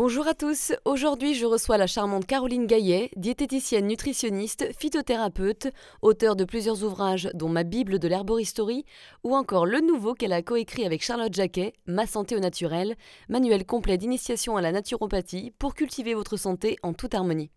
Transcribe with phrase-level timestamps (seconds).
[0.00, 5.66] Bonjour à tous, aujourd'hui je reçois la charmante Caroline Gaillet, diététicienne nutritionniste, phytothérapeute,
[6.02, 8.84] auteure de plusieurs ouvrages dont Ma Bible de l'herboristerie
[9.24, 12.94] ou encore le nouveau qu'elle a coécrit avec Charlotte Jacquet, Ma santé au naturel,
[13.28, 17.50] manuel complet d'initiation à la naturopathie pour cultiver votre santé en toute harmonie.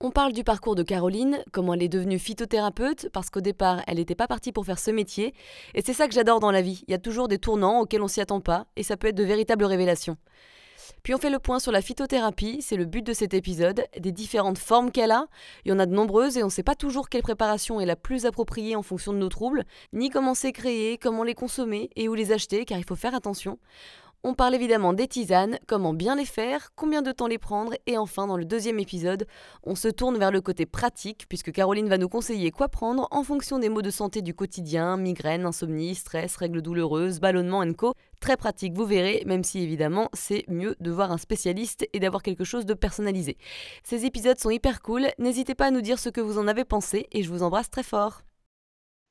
[0.00, 3.98] On parle du parcours de Caroline, comment elle est devenue phytothérapeute, parce qu'au départ, elle
[3.98, 5.32] n'était pas partie pour faire ce métier,
[5.76, 8.02] et c'est ça que j'adore dans la vie, il y a toujours des tournants auxquels
[8.02, 10.16] on s'y attend pas, et ça peut être de véritables révélations.
[11.08, 14.12] Puis on fait le point sur la phytothérapie, c'est le but de cet épisode, des
[14.12, 15.24] différentes formes qu'elle a.
[15.64, 17.86] Il y en a de nombreuses et on ne sait pas toujours quelle préparation est
[17.86, 19.64] la plus appropriée en fonction de nos troubles,
[19.94, 23.14] ni comment c'est créé, comment les consommer et où les acheter, car il faut faire
[23.14, 23.58] attention.
[24.24, 27.96] On parle évidemment des tisanes, comment bien les faire, combien de temps les prendre, et
[27.96, 29.28] enfin dans le deuxième épisode,
[29.62, 33.22] on se tourne vers le côté pratique, puisque Caroline va nous conseiller quoi prendre en
[33.22, 37.94] fonction des maux de santé du quotidien, migraine, insomnie, stress, règles douloureuses, ballonnement co.
[38.18, 42.24] Très pratique, vous verrez, même si évidemment c'est mieux de voir un spécialiste et d'avoir
[42.24, 43.36] quelque chose de personnalisé.
[43.84, 46.64] Ces épisodes sont hyper cool, n'hésitez pas à nous dire ce que vous en avez
[46.64, 48.22] pensé, et je vous embrasse très fort.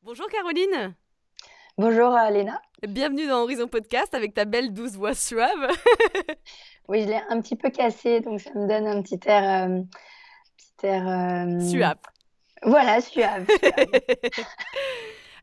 [0.02, 0.96] Bonjour Caroline
[1.80, 2.60] Bonjour euh, Léna.
[2.88, 5.70] Bienvenue dans Horizon Podcast avec ta belle douce voix suave.
[6.88, 9.70] oui, je l'ai un petit peu cassée, donc ça me donne un petit air.
[9.70, 9.84] Euh,
[10.58, 11.98] petit air euh, Suave.
[12.64, 13.46] Voilà, suave.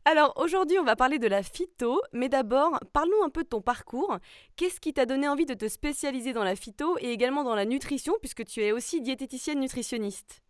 [0.03, 3.61] Alors aujourd'hui, on va parler de la phyto, mais d'abord, parle-nous un peu de ton
[3.61, 4.17] parcours.
[4.57, 7.63] Qu'est-ce qui t'a donné envie de te spécialiser dans la phyto et également dans la
[7.63, 10.41] nutrition, puisque tu es aussi diététicienne nutritionniste?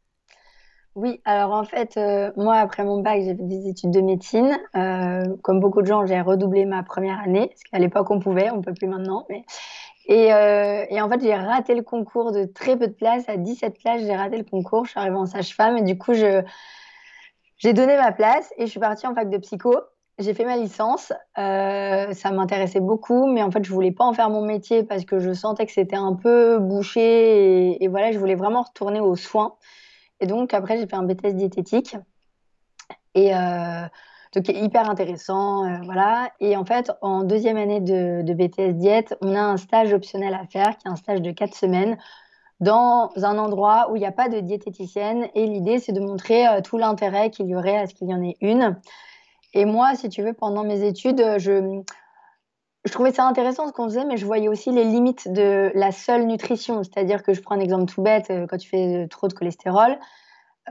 [0.95, 4.57] Oui, alors en fait, euh, moi, après mon bac, j'ai fait des études de médecine.
[4.77, 8.49] Euh, comme beaucoup de gens, j'ai redoublé ma première année, parce qu'à l'époque, on pouvait,
[8.49, 9.25] on ne peut plus maintenant.
[9.29, 9.43] Mais...
[10.07, 13.27] Et, euh, et en fait, j'ai raté le concours de très peu de places.
[13.27, 14.85] À 17 places, j'ai raté le concours.
[14.85, 16.43] Je suis arrivée en sage-femme et du coup, je...
[17.57, 19.75] j'ai donné ma place et je suis partie en fac de psycho.
[20.17, 24.29] J'ai fait ma licence, ça m'intéressait beaucoup, mais en fait, je voulais pas en faire
[24.29, 28.35] mon métier parce que je sentais que c'était un peu bouché et voilà, je voulais
[28.35, 29.55] vraiment retourner aux soins.
[30.19, 31.95] Et donc, après, j'ai fait un BTS diététique.
[33.13, 33.87] Et euh,
[34.33, 35.65] donc, hyper intéressant.
[35.65, 36.31] Euh, voilà.
[36.39, 40.45] Et en fait, en deuxième année de, BTS diète, on a un stage optionnel à
[40.45, 41.97] faire, qui est un stage de quatre semaines
[42.61, 45.27] dans un endroit où il n'y a pas de diététicienne.
[45.35, 48.13] Et l'idée, c'est de montrer euh, tout l'intérêt qu'il y aurait à ce qu'il y
[48.13, 48.77] en ait une.
[49.53, 51.81] Et moi, si tu veux, pendant mes études, je,
[52.85, 55.91] je trouvais ça intéressant ce qu'on faisait, mais je voyais aussi les limites de la
[55.91, 56.83] seule nutrition.
[56.83, 59.33] C'est-à-dire que je prends un exemple tout bête, euh, quand tu fais euh, trop de
[59.33, 59.97] cholestérol,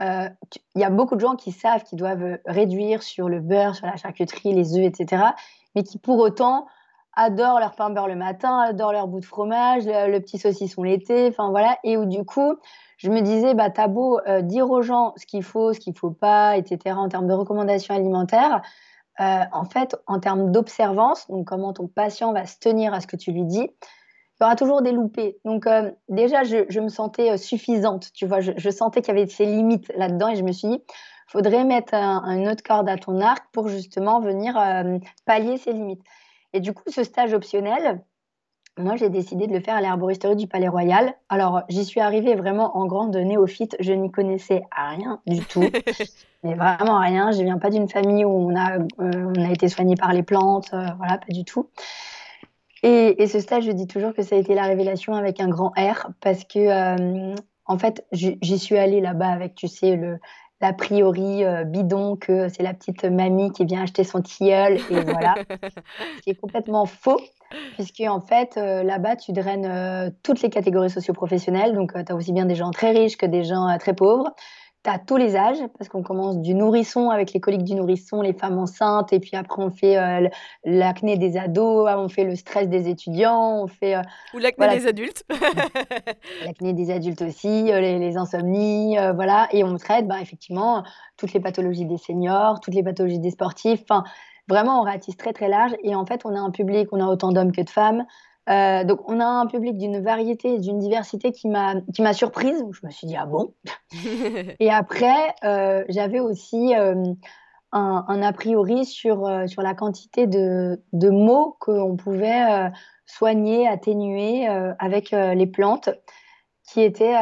[0.01, 0.29] euh,
[0.75, 3.85] il y a beaucoup de gens qui savent qu'ils doivent réduire sur le beurre, sur
[3.85, 5.23] la charcuterie, les œufs, etc.,
[5.75, 6.67] mais qui pour autant
[7.17, 11.27] adorent leur pain beurre le matin, adorent leur bout de fromage, le, petit saucisson l'été,
[11.29, 12.55] enfin voilà, et où du coup,
[12.97, 16.11] je me disais, bah, t'as beau dire aux gens ce qu'il faut, ce qu'il faut
[16.11, 18.61] pas, etc., en termes de recommandations alimentaires,
[19.19, 23.07] euh, en fait, en termes d'observance, donc comment ton patient va se tenir à ce
[23.07, 25.37] que tu lui dis, il y aura toujours des loupés.
[25.45, 29.27] Donc euh, déjà, je, me sentais euh, suffisante, tu vois, je, sentais qu'il y avait
[29.29, 30.83] ces limites là-dedans et je me suis dit,
[31.27, 34.53] faudrait mettre un, autre corde à ton arc pour justement venir
[35.25, 36.03] pallier ces limites.
[36.53, 38.01] Et du coup, ce stage optionnel,
[38.77, 41.13] moi, j'ai décidé de le faire à l'herboristerie du Palais Royal.
[41.29, 43.77] Alors, j'y suis arrivée vraiment en grande néophyte.
[43.79, 45.63] Je n'y connaissais rien du tout.
[46.45, 47.31] mais vraiment rien.
[47.31, 50.13] Je ne viens pas d'une famille où on a, euh, on a été soigné par
[50.13, 50.69] les plantes.
[50.73, 51.69] Euh, voilà, pas du tout.
[52.83, 55.69] Et, ce stage, je dis toujours que ça a été la révélation avec un grand
[55.69, 57.35] R parce que, euh,
[57.65, 60.19] en fait, j'y suis allée là-bas avec, tu sais, le,
[60.61, 65.33] l'a priori bidon que c'est la petite mamie qui vient acheter son tilleul et voilà.
[66.17, 67.19] Ce qui est complètement faux
[67.73, 71.73] puisque en fait, là-bas, tu draines toutes les catégories socio-professionnelles.
[71.73, 74.31] Donc, tu as aussi bien des gens très riches que des gens très pauvres.
[74.85, 78.33] As tous les âges, parce qu'on commence du nourrisson avec les coliques du nourrisson, les
[78.33, 80.29] femmes enceintes, et puis après, on fait
[80.63, 83.95] l'acné des ados, on fait le stress des étudiants, on fait.
[84.33, 85.23] Ou l'acné des adultes.
[86.45, 89.47] l'acné des adultes aussi, les, insomnies, voilà.
[89.51, 90.83] Et on traite, bah, effectivement,
[91.17, 93.81] toutes les pathologies des seniors, toutes les pathologies des sportifs.
[93.89, 94.03] Enfin,
[94.47, 97.07] Vraiment, on ratisse très très large et en fait, on a un public, on a
[97.07, 98.05] autant d'hommes que de femmes.
[98.49, 102.63] Euh, donc, on a un public d'une variété, d'une diversité qui m'a surprise.
[102.71, 103.53] Je me suis dit ah bon?
[104.59, 107.03] et après, euh, j'avais aussi euh,
[107.71, 112.71] un, a priori sur sur la quantité de, de mots qu'on pouvait
[113.05, 115.89] soigner, atténuer avec les plantes,
[116.63, 117.15] qui étaient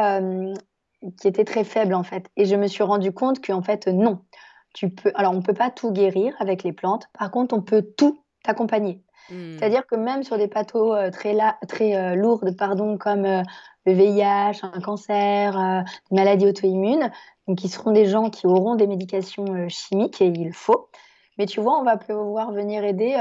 [1.20, 2.26] qui très faibles en fait.
[2.36, 4.20] Et je me suis rendu compte qu'en fait non
[4.74, 5.12] tu peux.
[5.14, 7.08] Alors, on ne peut pas tout guérir avec les plantes.
[7.18, 9.00] Par contre, on peut tout t'accompagner.
[9.30, 9.58] Mmh.
[9.58, 13.42] C'est-à-dire que même sur des pathos euh, très, la- très euh, lourdes, pardon, comme euh,
[13.86, 15.80] le VIH, un cancer, euh,
[16.10, 17.10] des maladies auto-immunes,
[17.56, 20.88] qui seront des gens qui auront des médications chimiques et il faut.
[21.38, 23.16] Mais tu vois, on va pouvoir venir aider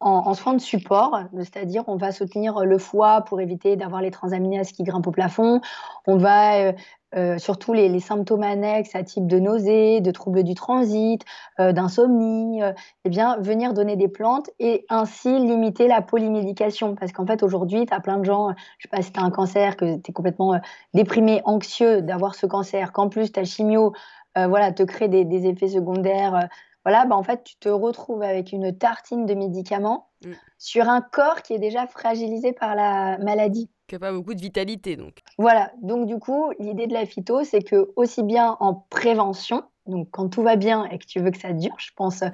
[0.00, 4.72] en, soins de support, c'est-à-dire on va soutenir le foie pour éviter d'avoir les transaminases
[4.72, 5.60] qui grimpent au plafond.
[6.06, 6.72] On va
[7.14, 11.22] euh, surtout les, les symptômes annexes à type de nausées, de troubles du transit,
[11.60, 12.72] euh, d'insomnie, euh,
[13.04, 16.94] eh bien, venir donner des plantes et ainsi limiter la polymédication.
[16.94, 19.22] Parce qu'en fait, aujourd'hui, tu as plein de gens, je sais pas si tu as
[19.22, 20.60] un cancer, que tu es complètement
[20.94, 23.92] déprimé, anxieux d'avoir ce cancer, qu'en plus ta chimio
[24.36, 26.48] voilà, te crée des, des effets secondaires.
[26.84, 30.32] voilà, bah, en fait, tu te retrouves avec une tartine de médicaments Mm.
[30.58, 33.70] sur un corps qui est déjà fragilisé par la maladie.
[33.88, 35.20] Qui a pas beaucoup de vitalité, donc.
[35.38, 40.08] Voilà, donc du coup, l'idée de la phyto, c'est que aussi bien en prévention, donc
[40.10, 42.28] quand tout va bien et que tu veux que ça dure, je pense euh,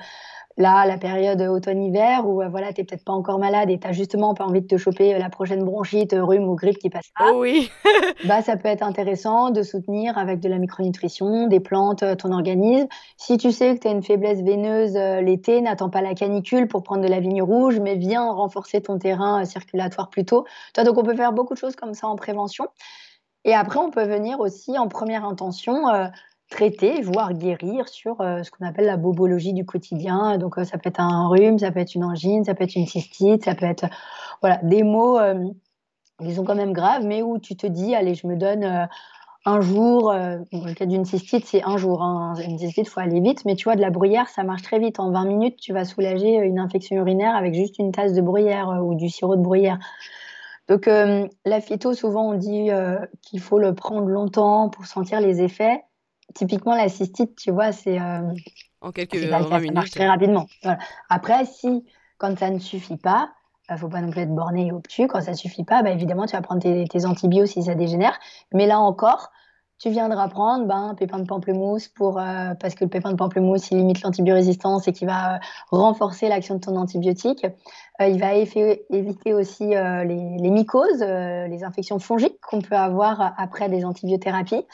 [0.57, 3.87] là, la période automne-hiver où euh, voilà, tu n'es peut-être pas encore malade et tu
[3.87, 6.91] as justement pas envie de te choper euh, la prochaine bronchite, rhume ou grippe qui
[6.91, 7.71] passe pas, Oh oui
[8.25, 12.89] bah, ça peut être intéressant de soutenir avec de la micronutrition, des plantes, ton organisme.
[13.17, 16.83] Si tu sais que tu as une faiblesse veineuse l'été, n'attends pas la canicule pour
[16.83, 20.45] prendre de la vigne rouge, mais viens renforcer ton terrain circulatoire plus tôt.
[20.77, 22.69] Donc on peut faire beaucoup de choses comme ça en prévention.
[23.45, 26.07] Et après, on peut venir aussi en première intention euh,
[26.51, 30.39] traiter, voire guérir sur euh, ce qu'on appelle la bobologie du quotidien.
[30.39, 32.77] Donc euh, ça peut être un rhume, ça peut être une angine, ça peut être
[32.77, 33.87] une cystite, ça peut être
[34.41, 35.49] voilà, des mots, euh,
[36.21, 38.89] disons quand même graves, mais où tu te dis, allez, je me donne
[39.47, 40.13] un jour,
[40.53, 42.03] dans le cas d'une cystite, c'est un jour.
[42.03, 42.35] hein.
[42.47, 44.79] Une cystite, il faut aller vite, mais tu vois, de la bruyère, ça marche très
[44.79, 45.01] vite.
[45.01, 48.81] En 20 minutes, tu vas soulager une infection urinaire avec juste une tasse de bruyère
[48.83, 49.79] ou du sirop de bruyère.
[50.69, 52.71] Donc, la phyto, souvent, on dit
[53.23, 55.83] qu'il faut le prendre longtemps pour sentir les effets.
[56.35, 58.33] Typiquement, la cystite, tu vois, c'est euh,
[58.81, 60.47] En quelques 20 ça marche très rapidement.
[60.63, 60.79] Voilà.
[61.09, 61.85] Après, si,
[62.19, 63.31] quand ça ne suffit pas,
[63.71, 65.07] il faut pas non plus être borné et obtus.
[65.07, 68.19] Quand ça suffit pas, bah, évidemment, tu vas prendre tes, tes antibiotiques si ça dégénère.
[68.53, 69.31] Mais là encore,
[69.79, 73.17] tu viendras prendre ben, un pépin de pamplemousse pour, euh, parce que le pépin de
[73.17, 75.39] pamplemousse, il limite l'antibiorésistance et qui va euh,
[75.71, 77.45] renforcer l'action de ton antibiotique.
[78.01, 82.77] Euh, il va éviter aussi euh, les, les mycoses, euh, les infections fongiques qu'on peut
[82.77, 84.65] avoir après des antibiothérapies.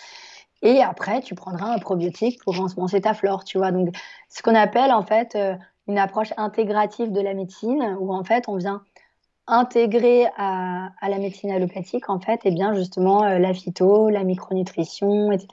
[0.63, 3.73] Et après, tu prendras un probiotique pour ensemencer ta flore, tu vois.
[3.73, 3.95] Donc,
[4.29, 5.55] ce qu'on appelle en fait euh,
[5.89, 8.83] une approche intégrative de la médecine, où en fait, on vient
[9.47, 15.33] intégrer à, la médecine allopathique, en fait, et bien justement euh, la phyto, la micronutrition,
[15.33, 15.49] etc.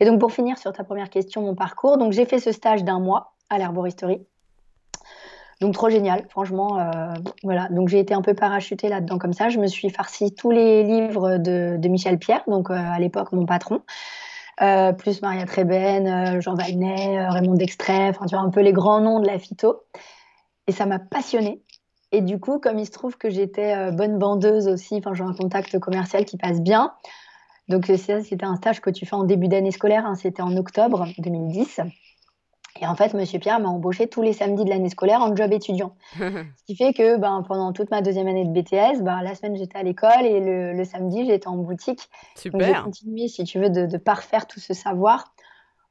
[0.00, 2.84] Et donc, pour finir sur ta première question, mon parcours, donc j'ai fait ce stage
[2.84, 4.26] d'un mois à l'herboristerie.
[5.60, 7.12] Donc trop génial, franchement, euh,
[7.42, 7.68] voilà.
[7.68, 9.50] Donc j'ai été un peu parachutée là-dedans comme ça.
[9.50, 13.82] Je me suis farci tous les livres de, Michel Pierre, donc à l'époque mon patron,
[14.62, 18.60] euh, plus Maria Treben, euh, Jean Valnet, euh, Raymond Dextrait, enfin tu vois un peu
[18.60, 19.82] les grands noms de la phyto.
[20.66, 21.62] Et ça m'a passionnée.
[22.12, 25.32] Et du coup, comme il se trouve que j'étais bonne bandeuse aussi, enfin j'ai un
[25.32, 26.92] contact commercial qui passe bien.
[27.68, 31.06] Donc c'était un stage que tu fais en début d'année scolaire, hein, c'était en octobre
[31.18, 31.80] 2010.
[32.82, 35.52] Et en fait, Monsieur Pierre m'a embauché tous les samedis de l'année scolaire en job
[35.52, 35.94] étudiant.
[36.18, 39.56] Ce qui fait que ben, pendant toute ma deuxième année de BTS, ben, la semaine
[39.56, 42.08] j'étais à l'école et le, le samedi j'étais en boutique.
[42.46, 42.84] Donc j'ai Super.
[42.84, 45.34] continué, si tu veux, de, de parfaire tout ce savoir.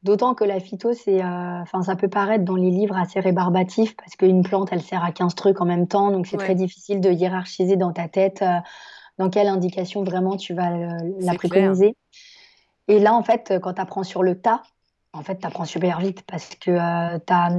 [0.02, 4.16] D'autant que la phyto, c'est, euh, ça peut paraître dans les livres assez rébarbatif parce
[4.16, 6.10] qu'une plante, elle sert à 15 trucs en même temps.
[6.10, 6.46] Donc c'est Ouais.
[6.46, 8.60] très difficile de hiérarchiser dans ta tête euh,
[9.18, 11.98] dans quelle indication vraiment tu vas euh, la préconiser.
[12.88, 14.64] Et là, en fait, quand tu apprends sur le tas,
[15.14, 17.50] en fait, tu apprends super vite parce que euh, t'as,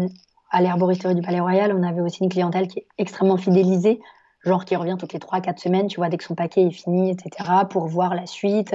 [0.51, 4.01] à l'herboristerie du Palais Royal, on avait aussi une clientèle qui est extrêmement fidélisée,
[4.45, 7.11] genre qui revient toutes les 3-4 semaines, tu vois, dès que son paquet est fini,
[7.11, 8.75] etc., pour voir la suite.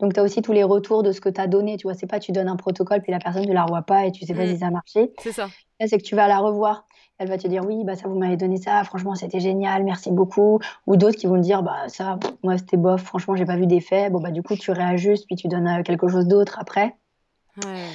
[0.00, 1.76] Donc, tu as aussi tous les retours de ce que tu as donné.
[1.78, 4.06] Tu vois, c'est pas tu donnes un protocole, puis la personne ne la revoit pas
[4.06, 4.48] et tu sais pas Mm.
[4.48, 5.12] si ça a marché.
[5.18, 5.48] C'est ça.
[5.80, 6.86] Là, c'est que tu vas la revoir.
[7.18, 10.10] Elle va te dire oui, bah ça vous m'avez donné ça, franchement c'était génial, merci
[10.10, 10.58] beaucoup.
[10.86, 13.66] Ou d'autres qui vont te dire bah ça, moi c'était bof, franchement j'ai pas vu
[13.66, 14.10] d'effet.
[14.10, 16.94] Bon bah du coup tu réajustes puis tu donnes euh, quelque chose d'autre après.
[17.64, 17.90] Ouais.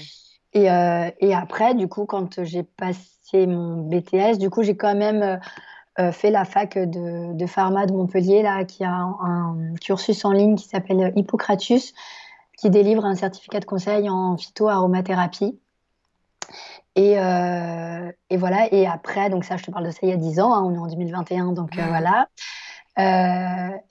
[0.54, 4.96] Et, euh, et après du coup quand j'ai passé mon BTS, du coup j'ai quand
[4.96, 5.38] même euh,
[6.00, 10.26] euh, fait la fac de, de pharma de Montpellier là qui a un, un cursus
[10.26, 11.94] en ligne qui s'appelle Hippocratus
[12.58, 15.58] qui délivre un certificat de conseil en phytoaromathérapie.
[16.96, 20.12] Et, euh, et voilà, et après, donc ça, je te parle de ça il y
[20.12, 22.28] a 10 ans, hein, on est en 2021, donc voilà.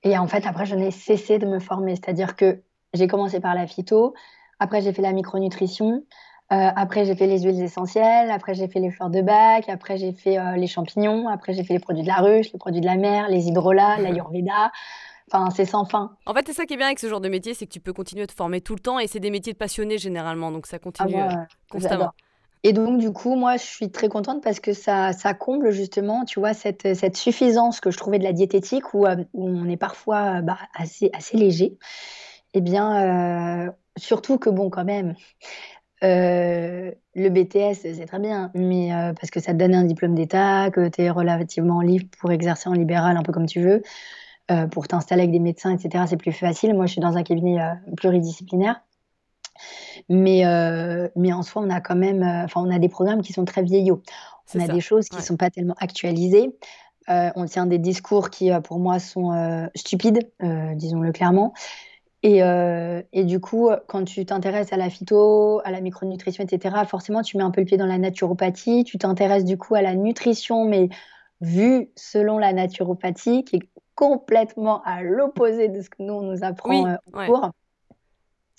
[0.05, 2.62] Et en fait, après, je n'ai cessé de me former, c'est-à-dire que
[2.93, 4.15] j'ai commencé par la phyto,
[4.61, 6.05] après, j'ai fait la micronutrition,
[6.52, 9.97] euh, après, j'ai fait les huiles essentielles, après, j'ai fait les fleurs de bac, après,
[9.97, 12.81] j'ai fait euh, les champignons, après, j'ai fait les produits de la ruche, les produits
[12.81, 14.73] de la mer, les hydrolats, l'ayurveda.
[15.33, 16.17] Enfin, c'est sans fin.
[16.26, 17.79] En fait, c'est ça qui est bien avec ce genre de métier, c'est que tu
[17.79, 20.50] peux continuer à te former tout le temps et c'est des métiers de passionnés généralement,
[20.50, 21.29] donc ça Ah, continue euh,
[21.71, 22.11] constamment.
[22.64, 26.25] Et donc, du coup, moi, je suis très contente parce que ça, ça comble justement,
[26.25, 29.79] tu vois, cette, cette suffisance que je trouvais de la diététique où, où on est
[29.79, 31.79] parfois bah, assez, assez léger.
[32.52, 35.14] Eh bien, euh, surtout que, bon, quand même,
[36.02, 40.70] euh, le BTS, c'est très bien, mais parce que ça te donne un diplôme d'État,
[40.70, 43.82] que tu es relativement libre pour exercer en libéral un peu comme tu veux,
[44.70, 46.75] pour t'installer avec des médecins, etc., c'est plus facile.
[46.75, 47.59] Moi, je suis dans un cabinet
[47.97, 48.80] pluridisciplinaire.
[50.09, 53.23] Mais, euh, mais en soi, on a quand même, euh, enfin, on a des programmes
[53.23, 54.02] qui sont très vieillots.
[54.54, 56.56] On a des choses qui ne sont pas tellement actualisées.
[57.09, 60.28] Euh, on tient des discours qui, pour moi, sont stupides,
[60.75, 61.52] disons-le clairement.
[62.23, 62.41] Et,
[63.12, 67.39] et, du coup, quand tu t'intéresses à la phyto, à la micronutrition, etc., forcément, tu
[67.39, 68.85] mets un peu le pied dans la naturopathie.
[68.85, 70.91] Tu t'intéresses du coup à la nutrition, mais
[71.41, 76.45] vue selon la naturopathie, qui est complètement à l'opposé de ce que nous, on nous
[76.45, 77.50] apprend au cours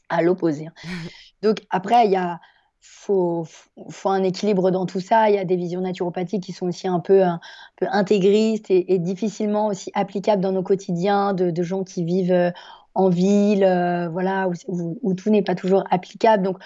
[0.10, 0.68] à l'opposé.
[0.68, 0.74] Hein.
[1.42, 2.40] Donc après, il y a
[2.84, 3.46] faut,
[3.90, 5.30] faut un équilibre dans tout ça.
[5.30, 7.40] Il y a des visions naturopathiques qui sont aussi un peu, un
[7.76, 12.52] peu intégristes et, difficilement aussi applicables dans nos quotidiens de, de gens qui vivent euh,
[12.94, 16.44] en ville, euh, voilà, où, où, tout n'est pas toujours applicable.
[16.44, 16.58] Donc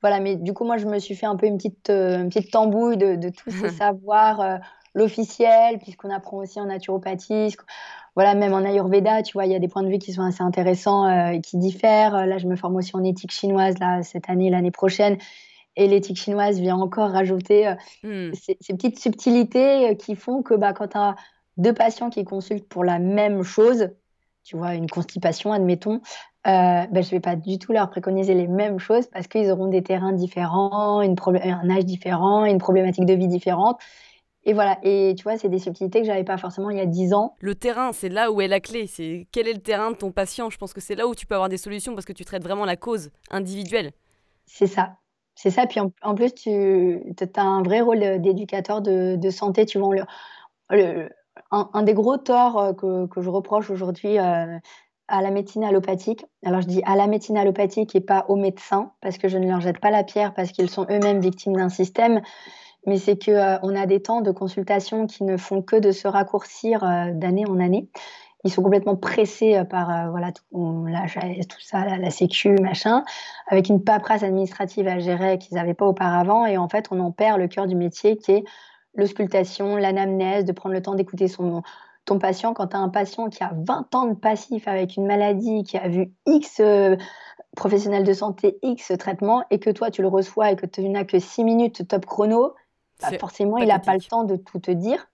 [0.00, 2.28] voilà, mais du coup, moi, je me suis fait un peu une petite, euh, une
[2.28, 4.60] petite tambouille de, de tous ces savoirs,
[4.94, 7.56] l'officiel, puisqu'on apprend aussi en naturopathie
[8.14, 10.22] voilà, même en Ayurveda, tu vois, il y a des points de vue qui sont
[10.22, 12.26] assez intéressants euh, et qui diffèrent.
[12.26, 15.16] Là, je me forme aussi en éthique chinoise là, cette année, l'année prochaine.
[15.76, 18.34] Et l'éthique chinoise vient encore rajouter euh, hmm.
[18.34, 21.16] ces, petites subtilités euh, qui font que bah, quand tu as
[21.56, 23.88] deux patients qui consultent pour la même chose,
[24.44, 26.00] tu vois, une constipation, admettons,
[26.44, 29.68] bah, je ne vais pas du tout leur préconiser les mêmes choses parce qu'ils auront
[29.68, 33.80] des terrains différents, une un âge différent, une problématique de vie différente.
[34.44, 36.86] Et voilà, et tu vois, c'est des subtilités que j'avais pas forcément il y a
[36.86, 37.36] 10 ans.
[37.38, 38.88] Le terrain, c'est là où est la clé.
[38.88, 41.26] C'est quel est le terrain de ton patient Je pense que c'est là où tu
[41.26, 43.92] peux avoir des solutions parce que tu traites vraiment la cause individuelle.
[44.46, 44.96] C'est ça.
[45.36, 45.66] C'est ça.
[45.66, 49.64] Puis en, plus, tu as un vrai rôle d'éducateur de, de, santé.
[49.64, 49.94] Tu vois,
[50.70, 51.08] le,
[51.52, 54.58] un, des gros torts euh, que, je reproche aujourd'hui euh,
[55.08, 58.92] à la médecine allopathique, alors je dis à la médecine allopathique et pas aux médecins,
[59.00, 61.68] parce que je ne leur jette pas la pierre, parce qu'ils sont eux-mêmes victimes d'un
[61.68, 62.22] système
[62.84, 65.92] mais c'est que euh, on a des temps de consultation qui ne font que de
[65.92, 66.80] se raccourcir
[67.14, 67.88] d'année en année.
[68.42, 73.04] Ils sont complètement pressés par voilà tout, tout ça, la, sécu, machin,
[73.46, 76.44] avec une paperasse administrative à gérer qu'ils n'avaient pas auparavant.
[76.44, 78.44] Et en fait, on en perd le cœur du métier qui est
[78.94, 81.62] l'auscultation, l'anamnèse, de prendre le temps d'écouter son,
[82.04, 82.54] ton patient.
[82.54, 85.76] Quand tu as un patient qui a 20 ans de passif avec une maladie, qui
[85.76, 86.60] a vu X
[87.56, 91.04] professionnels de santé, X traitements, et que toi, tu le reçois et que tu n'as
[91.04, 92.54] que 6 minutes top chrono,
[93.00, 95.08] bah, forcément, il n'a pas le temps de tout te dire.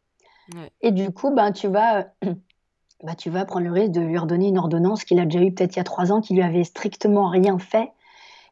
[0.80, 2.06] Et du coup, ben, tu, vas,
[3.02, 5.52] bah, tu vas prendre le risque de lui redonner une ordonnance qu'il a déjà eue
[5.52, 7.90] peut-être il y a trois ans, qui lui avait strictement rien fait.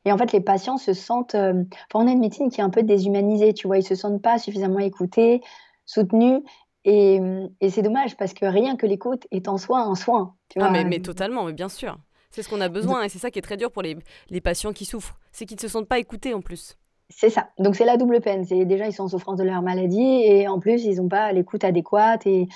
[0.06, 1.34] Et en fait, les patients se sentent.
[1.34, 3.76] Euh, enfin, on a une médecine qui est un peu déshumanisée, tu vois.
[3.76, 5.42] Ils se sentent pas suffisamment écoutés,
[5.84, 6.40] soutenus.
[6.84, 7.20] Et,
[7.60, 10.36] et c'est dommage parce que rien que l'écoute est en soi un soin.
[10.48, 11.98] Tu ah, mais, mais totalement, mais bien sûr.
[12.30, 13.96] C'est ce qu'on a besoin et c'est ça qui est très dur pour les,
[14.30, 15.18] les patients qui souffrent.
[15.32, 16.76] C'est qu'ils ne se sentent pas écoutés en plus.
[17.08, 17.48] C'est ça.
[17.58, 18.44] Donc c'est la double peine.
[18.44, 21.32] C'est déjà ils sont en souffrance de leur maladie et en plus ils n'ont pas
[21.32, 22.48] l'écoute adéquate et,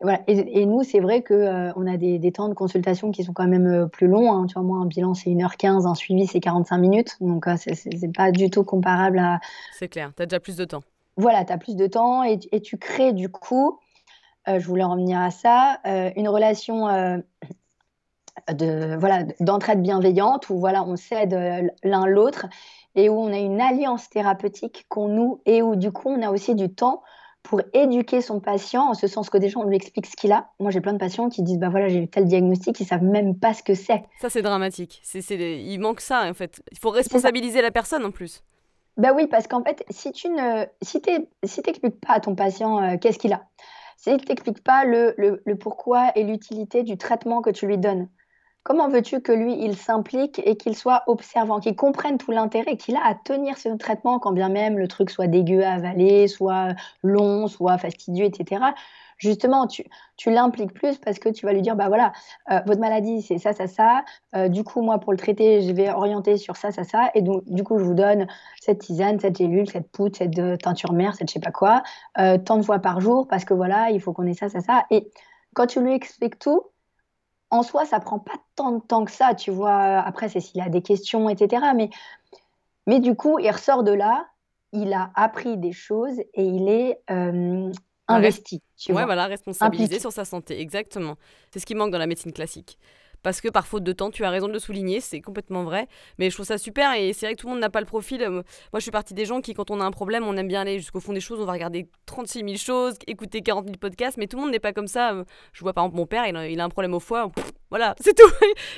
[0.00, 0.20] voilà.
[0.28, 3.48] Et, nous c'est vrai que euh, on a des, temps de consultation qui sont quand
[3.48, 4.32] même euh, plus longs.
[4.32, 4.46] Hein.
[4.46, 7.16] Tu vois moi un bilan c'est 1h15, un suivi c'est 45 minutes.
[7.20, 9.40] Donc euh, c'est pas du tout comparable à.
[9.72, 10.12] C'est clair.
[10.16, 10.82] Tu as déjà plus de temps.
[11.16, 13.78] Voilà, tu as plus de temps et, tu crées du coup.
[14.46, 16.86] je voulais en revenir à ça, une relation
[18.52, 21.34] de voilà d'entraide bienveillante où voilà on s'aide
[21.82, 22.46] l'un l'autre
[22.98, 26.32] et où on a une alliance thérapeutique qu'on noue et où du coup on a
[26.32, 27.02] aussi du temps
[27.44, 30.50] pour éduquer son patient en ce sens que déjà on lui explique ce qu'il a.
[30.58, 33.04] Moi j'ai plein de patients qui disent bah voilà j'ai eu tel diagnostic, ils savent
[33.04, 34.02] même pas ce que c'est.
[34.20, 35.00] Ça c'est dramatique.
[35.04, 36.60] C'est, il manque ça en fait.
[36.72, 38.42] Il faut responsabiliser la personne en plus.
[38.96, 41.00] Bah oui parce qu'en fait si tu ne si
[41.44, 43.44] si t'expliques pas à ton patient euh, qu'est-ce qu'il a,
[43.96, 47.78] si tu t'expliques pas le, le, le pourquoi et l'utilité du traitement que tu lui
[47.78, 48.08] donnes,
[48.68, 52.96] Comment veux-tu que lui, il s'implique et qu'il soit observant, qu'il comprenne tout l'intérêt qu'il
[52.96, 56.74] a à tenir ce traitement, quand bien même le truc soit dégueu à avaler, soit
[57.02, 58.60] long, soit fastidieux, etc.
[59.16, 59.86] Justement, tu,
[60.18, 62.12] tu l'impliques plus parce que tu vas lui dire, bah voilà,
[62.50, 64.04] euh, votre maladie, c'est ça, ça, ça.
[64.36, 67.08] Euh, du coup, moi, pour le traiter, je vais orienter sur ça, ça, ça.
[67.14, 68.26] Et donc, du coup, je vous donne
[68.60, 71.82] cette tisane, cette gélule, cette poudre, cette euh, teinture mère, cette je sais pas quoi,
[72.44, 74.84] tant de fois par jour parce que voilà, il faut qu'on ait ça, ça, ça.
[74.90, 75.10] Et
[75.54, 76.64] quand tu lui expliques tout,
[77.50, 79.98] en soi, ça prend pas tant de temps que ça, tu vois.
[80.00, 81.66] Après, c'est s'il a des questions, etc.
[81.74, 81.90] Mais,
[82.86, 84.26] mais du coup, il ressort de là,
[84.72, 87.72] il a appris des choses et il est euh,
[88.06, 88.62] investi.
[88.76, 91.16] Tu voilà, responsabilisé sur sa santé, exactement.
[91.50, 92.78] C'est ce qui manque dans la médecine classique.
[93.22, 95.88] Parce que par faute de temps, tu as raison de le souligner, c'est complètement vrai.
[96.18, 97.86] Mais je trouve ça super et c'est vrai que tout le monde n'a pas le
[97.86, 98.26] profil.
[98.28, 98.42] Moi,
[98.74, 100.78] je suis partie des gens qui, quand on a un problème, on aime bien aller
[100.78, 104.26] jusqu'au fond des choses, on va regarder 36 000 choses, écouter 40 000 podcasts, mais
[104.26, 105.24] tout le monde n'est pas comme ça.
[105.52, 107.30] Je vois par exemple mon père, il a, un problème au foie,
[107.70, 108.30] voilà, c'est tout.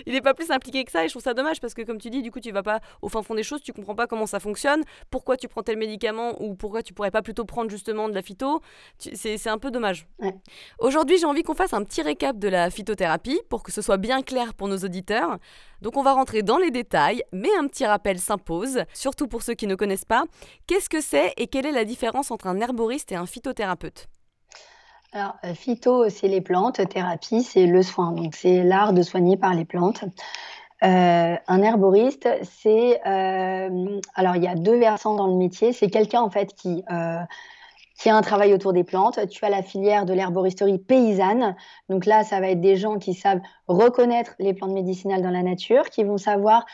[0.06, 1.99] il n'est pas plus impliqué que ça et je trouve ça dommage parce que, comme
[1.99, 4.06] tu dis, du coup, tu vas pas au fin fond des choses, tu comprends pas
[4.06, 7.70] comment ça fonctionne, pourquoi tu prends tel médicament ou pourquoi tu pourrais pas plutôt prendre
[7.70, 8.61] justement de la phyto.
[8.99, 10.06] C'est un peu dommage.
[10.78, 13.97] Aujourd'hui, j'ai envie qu'on fasse un petit récap de la phytothérapie pour que ce soit
[13.97, 15.38] bien clair pour nos auditeurs.
[15.80, 19.54] Donc on va rentrer dans les détails, mais un petit rappel s'impose, surtout pour ceux
[19.54, 20.25] qui ne connaissent pas.
[20.66, 24.09] Qu'est-ce que c'est et quelle est la différence entre un herboriste et un phytothérapeute?
[25.12, 28.12] Alors, euh, phyto, c'est les plantes, thérapie, c'est le soin.
[28.12, 30.05] Donc, c'est l'art de soigner par les plantes.
[30.85, 33.00] Euh, un herboriste, c'est.
[33.07, 35.73] Euh, alors, il y a deux versants dans le métier.
[35.73, 36.85] C'est quelqu'un, en fait, qui
[38.00, 39.29] qui a un travail autour des plantes.
[39.29, 41.55] Tu as la filière de l'herboristerie paysanne.
[41.90, 45.43] Donc là, ça va être des gens qui savent reconnaître les plantes médicinales dans la
[45.43, 46.64] nature, qui vont savoir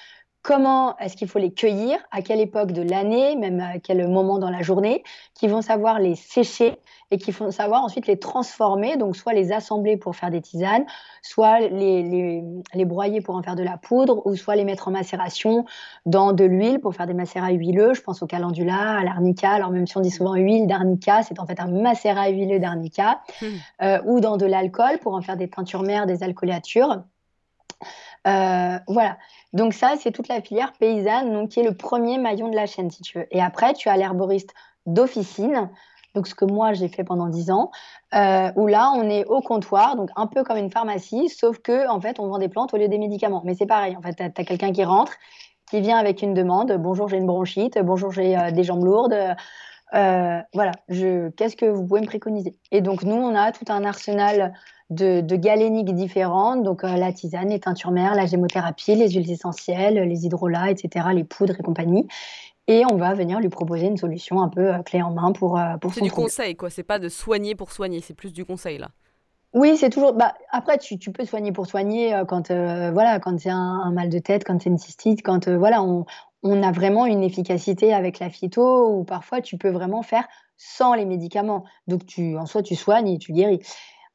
[0.47, 4.38] comment est-ce qu'il faut les cueillir, à quelle époque de l'année, même à quel moment
[4.38, 5.03] dans la journée,
[5.35, 6.79] qui vont savoir les sécher
[7.11, 10.87] et qui vont savoir ensuite les transformer, donc soit les assembler pour faire des tisanes,
[11.21, 14.93] soit les, les, broyer pour en faire de la poudre, ou soit les mettre en
[14.93, 15.65] macération
[16.05, 17.95] dans de l'huile pour faire des macérats huileux.
[17.95, 19.50] Je pense au calendula, à l'arnica.
[19.50, 23.21] Alors même si on dit souvent huile d'arnica, c'est en fait un macérat huileux d'arnica,
[23.43, 23.47] mmh.
[23.83, 27.03] euh, ou dans de l'alcool pour en faire des teintures mères, des alcoolatures.
[28.26, 29.18] Euh, voilà.
[29.52, 32.66] Donc ça, c'est toute la filière paysanne, donc qui est le premier maillon de la
[32.66, 33.26] chaîne, si tu veux.
[33.30, 34.52] Et après, tu as l'herboriste
[34.87, 35.71] d'officine,
[36.14, 37.71] donc ce que moi j'ai fait pendant 10 ans,
[38.14, 41.88] euh, où là on est au comptoir, donc un peu comme une pharmacie, sauf que
[41.88, 43.42] en fait on vend des plantes au lieu des médicaments.
[43.45, 45.12] Mais c'est pareil, en fait, tu as, quelqu'un qui rentre,
[45.71, 49.16] qui vient avec une demande, bonjour j'ai une bronchite, bonjour j'ai euh, des jambes lourdes,
[49.92, 52.54] voilà, qu'est-ce que vous pouvez me préconiser?
[52.73, 54.52] Et donc nous on a tout un arsenal
[54.90, 59.95] de, de galéniques différentes, donc la tisane, les teintures mères, la gémothérapie, les huiles essentielles,
[59.95, 62.07] les hydrolats, etc., les poudres et compagnie
[62.69, 65.58] et on va venir lui proposer une solution un peu euh, clé en main pour,
[65.58, 66.71] euh, pour C'est du conseil, quoi.
[66.71, 68.89] C'est pas de soigner pour soigner, c'est plus du conseil, là.
[69.54, 70.13] Oui, c'est toujours.
[70.13, 74.08] Bah, après, tu, tu, peux soigner pour soigner euh, quand voilà, quand c'est un, mal
[74.08, 76.04] de tête, quand c'est une cystite, quand voilà, on,
[76.43, 80.95] on, a vraiment une efficacité avec la phyto, ou parfois tu peux vraiment faire sans
[80.95, 81.65] les médicaments.
[81.87, 83.60] Donc, tu, en soi, tu soignes et tu guéris.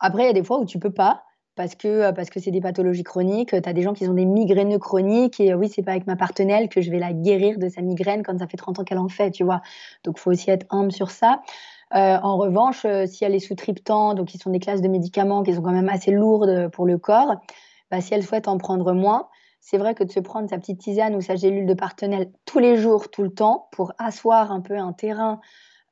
[0.02, 1.24] Après, il y a des fois où tu peux pas
[1.56, 3.50] parce que euh, parce que c'est des pathologies chroniques.
[3.50, 6.16] Tu as des gens qui ont des migraines chroniques et oui, c'est pas avec ma
[6.16, 8.98] partenaire que je vais la guérir de sa migraine quand ça fait 30 ans qu'elle
[8.98, 9.62] en fait, tu vois.
[10.04, 11.42] Donc faut aussi être humble sur ça.
[11.94, 14.88] Euh, en revanche, euh, si elle est sous triptan, donc qui sont des classes de
[14.88, 17.36] médicaments qui sont quand même assez lourdes pour le corps,
[17.92, 19.28] bah, si elle souhaite en prendre moins,
[19.60, 22.60] c'est vrai que de se prendre sa petite tisane ou sa gélule de partenaire tous
[22.60, 25.42] les jours, tout le temps, pour asseoir un peu un terrain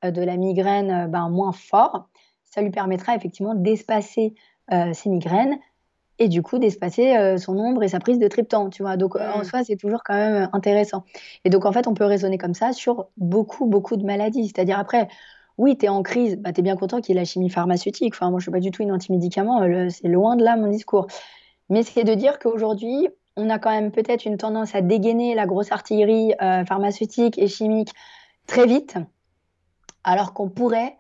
[0.01, 2.07] de la migraine ben, moins fort,
[2.49, 4.33] ça lui permettra effectivement d'espacer
[4.71, 5.57] euh, ses migraines
[6.19, 8.97] et du coup d'espacer euh, son ombre et sa prise de triptan, tu vois.
[8.97, 11.05] Donc en soi, c'est toujours quand même euh, intéressant.
[11.45, 14.47] Et donc en fait, on peut raisonner comme ça sur beaucoup, beaucoup de maladies.
[14.47, 15.07] C'est-à-dire après,
[15.57, 17.49] oui, tu es en crise, bah, tu es bien content qu'il y ait la chimie
[17.49, 18.13] pharmaceutique.
[18.13, 21.07] Enfin, moi, je suis pas du tout une anti-médicament, c'est loin de là mon discours.
[21.69, 23.07] Mais c'est de dire qu'aujourd'hui,
[23.37, 26.33] on a quand même peut-être une tendance à dégainer la grosse artillerie
[26.67, 27.93] pharmaceutique et chimique
[28.47, 28.97] très vite,
[30.03, 30.97] alors qu'on pourrait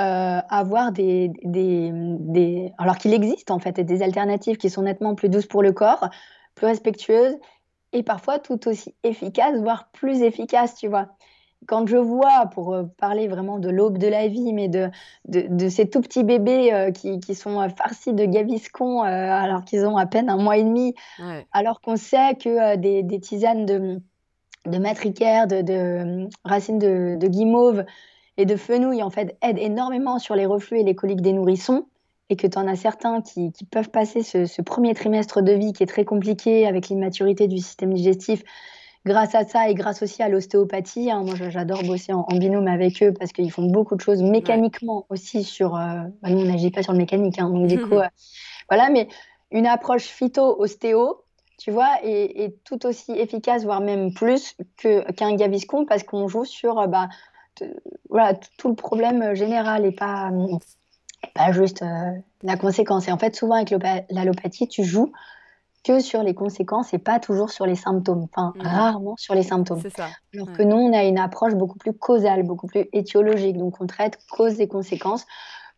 [0.00, 2.72] euh, avoir des, des, des...
[2.78, 6.08] alors qu'il existe en fait des alternatives qui sont nettement plus douces pour le corps,
[6.54, 7.36] plus respectueuses
[7.92, 11.08] et parfois tout aussi efficaces, voire plus efficaces, tu vois.
[11.66, 14.88] Quand je vois, pour euh, parler vraiment de l'aube de la vie, mais de,
[15.26, 19.84] de, de ces tout petits bébés euh, qui, qui, sont farcis de gaviscon alors qu'ils
[19.84, 20.94] ont à peine un mois et demi,
[21.50, 24.00] alors qu'on sait que des, des, tisanes de,
[24.66, 27.84] de matricaire, de, de racines de, de guimauve,
[28.38, 31.86] et de fenouil en fait aide énormément sur les reflux et les coliques des nourrissons
[32.30, 35.82] et que tu en as certains qui, peuvent passer ce, premier trimestre de vie qui
[35.82, 38.42] est très compliqué avec l'immaturité du système digestif
[39.06, 41.10] grâce à ça et grâce aussi à l'ostéopathie.
[41.10, 41.24] Hein.
[41.24, 45.42] moi, j'adore bosser en, binôme avec eux parce qu'ils font beaucoup de choses mécaniquement aussi
[45.42, 45.74] sur.
[45.74, 48.06] Euh, bah, nous, on n'agit pas sur le mécanique, hein, donc du coup, euh,
[48.68, 49.08] voilà, mais
[49.50, 51.22] une approche phyto-ostéo,
[51.58, 56.78] tu vois, est, tout aussi efficace, voire même plus qu'un gaviscon parce qu'on joue sur.
[56.78, 57.08] Euh, bah,
[58.08, 60.30] voilà, tout le problème général et pas,
[61.34, 63.08] pas juste euh, la conséquence.
[63.08, 63.70] Et en fait, souvent avec
[64.10, 65.12] l'allopathie, tu joues
[65.84, 68.26] que sur les conséquences et pas toujours sur les symptômes.
[68.32, 68.66] Enfin, mmh.
[68.66, 69.82] rarement sur les symptômes.
[69.94, 70.08] Ça.
[70.34, 73.56] Alors que nous, on a une approche beaucoup plus causale, beaucoup plus étiologique.
[73.56, 75.26] Donc, on traite causes et conséquences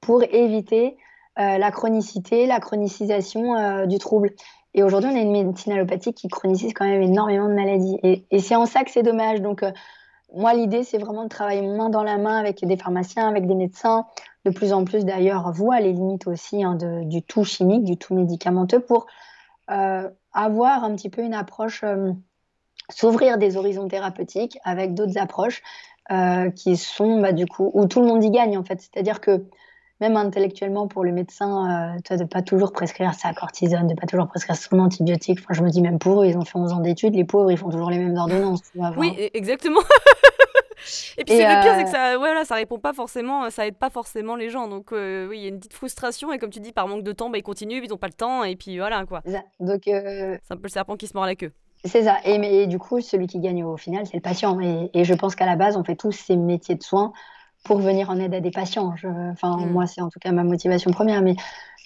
[0.01, 0.97] pour éviter
[1.39, 4.33] euh, la chronicité, la chronicisation euh, du trouble.
[4.73, 7.99] Et aujourd'hui, on a une médecine allopathique qui chronicise quand même énormément de maladies.
[8.03, 9.41] Et, et c'est en ça que c'est dommage.
[9.41, 9.65] Donc,
[10.35, 13.55] moi, l'idée, c'est vraiment de travailler main dans la main avec des pharmaciens, avec des
[13.55, 14.07] médecins,
[14.45, 18.15] de plus en plus d'ailleurs voient les limites aussi hein, du tout chimique, du tout
[18.15, 19.07] médicamenteux pour
[19.71, 21.85] euh, avoir un petit peu une approche,
[22.89, 25.63] s'ouvrir des horizons thérapeutiques avec d'autres approches
[26.57, 28.81] qui sont bah, du coup où tout le monde y gagne en fait.
[28.81, 29.45] C'est-à-dire que
[30.01, 34.29] même intellectuellement pour le médecin, euh, de pas toujours prescrire sa cortisone, de pas toujours
[34.29, 35.41] prescrire son antibiotique.
[35.43, 37.51] Enfin, je me dis même pour eux, ils ont fait 11 ans d'études, les pauvres,
[37.51, 38.63] ils font toujours les mêmes ordonnances.
[38.97, 39.81] oui, e-, exactement.
[41.19, 43.77] Et puis le pire, c'est que euh, ça, ouais, ça répond pas forcément, ça aide
[43.77, 44.69] pas forcément les gens.
[44.69, 47.05] Donc euh, oui, il y a une petite frustration et comme tu dis, par manque
[47.05, 49.23] de temps, bah, ils continuent, ils n'ont pas le temps et puis voilà quoi.
[49.61, 51.53] Donc euh, c'est un peu le serpent qui se mord la queue.
[51.85, 52.19] C'est ça.
[52.25, 54.61] Et, mais, du coup, celui qui gagne au final, c'est le patient.
[54.61, 57.13] Et, et je pense qu'à la base, on fait tous ces métiers de soins
[57.65, 58.95] pour venir en aide à des patients.
[59.33, 59.71] enfin, mm.
[59.71, 61.23] moi, c'est en tout cas ma motivation première.
[61.23, 61.37] Mais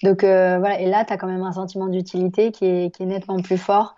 [0.03, 0.79] donc euh, voilà.
[0.79, 3.57] Et là, tu as quand même un sentiment d'utilité qui est, qui est, nettement plus
[3.57, 3.95] fort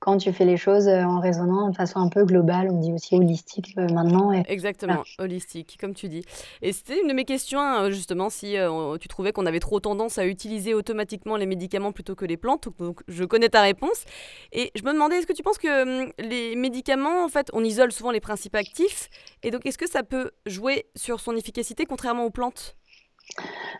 [0.00, 2.92] quand tu fais les choses euh, en raisonnant de façon un peu globale, on dit
[2.92, 4.32] aussi holistique euh, maintenant.
[4.32, 6.24] Exactement, holistique, comme tu dis.
[6.62, 9.80] Et c'était une de mes questions, hein, justement, si euh, tu trouvais qu'on avait trop
[9.80, 12.68] tendance à utiliser automatiquement les médicaments plutôt que les plantes.
[12.78, 14.04] Donc, je connais ta réponse.
[14.52, 17.64] Et je me demandais, est-ce que tu penses que hum, les médicaments, en fait, on
[17.64, 19.10] isole souvent les principes actifs.
[19.42, 22.76] Et donc, est-ce que ça peut jouer sur son efficacité contrairement aux plantes?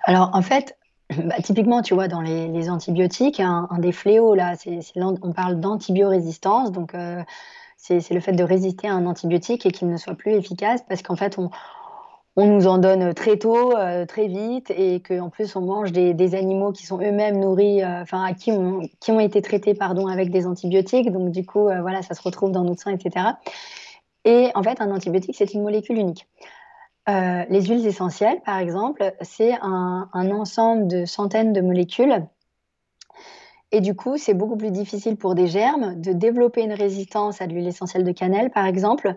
[0.04, 0.76] Alors en fait,
[1.16, 6.70] bah, typiquement, tu vois, dans les, antibiotiques, un, des fléaux, là, c'est, on parle d'antibiorésistance.
[6.70, 7.22] Donc, euh,
[7.76, 11.02] c'est, le fait de résister à un antibiotique et qu'il ne soit plus efficace parce
[11.02, 11.50] qu'en fait, on,
[12.36, 16.34] on, nous en donne très tôt, euh, très vite et qu'en plus, on mange des,
[16.34, 20.08] animaux qui sont eux-mêmes nourris, euh, enfin, à qui, on, qui ont été traités pardon,
[20.08, 21.10] avec des antibiotiques.
[21.10, 23.28] Donc, du coup, voilà, ça se retrouve dans notre sang, etc.
[24.26, 26.26] Et en fait, un antibiotique, c'est une molécule unique.
[27.08, 32.26] Euh, les huiles essentielles, par exemple, c'est un, ensemble de centaines de molécules.
[33.72, 37.46] Et du coup, c'est beaucoup plus difficile pour des germes de développer une résistance à
[37.46, 39.14] l'huile essentielle de cannelle, par exemple,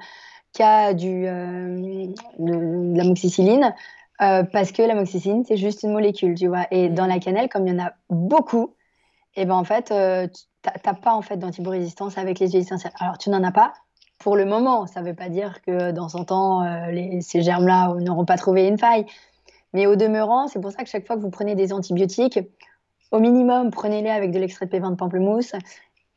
[0.54, 2.08] qu'à du, euh,
[2.40, 3.74] de, l'amoxicilline,
[4.22, 6.68] euh, parce que l'amoxicilline, c'est juste une molécule, tu vois.
[6.72, 8.76] Et dans la cannelle, comme il y en a beaucoup,
[9.36, 12.92] et eh ben en fait, tu n'as pas en fait d'antiborésistance avec les huiles essentielles.
[13.00, 13.74] Alors, tu n'en as pas,
[14.22, 14.88] pour le moment.
[14.88, 18.68] Ça ne veut pas dire que dans 100 ans, euh, ces germes-là n'auront pas trouvé
[18.68, 19.06] une faille.
[19.74, 22.40] Mais au demeurant, c'est pour ça que chaque fois que vous prenez des antibiotiques,
[23.12, 25.54] au minimum, prenez-les avec de l'extrait de P20 de pamplemousse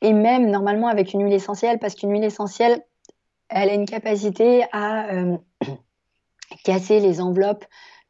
[0.00, 2.82] et même normalement avec une huile essentielle, parce qu'une huile essentielle,
[3.48, 5.36] elle a une capacité à euh,
[6.64, 7.64] casser les enveloppes,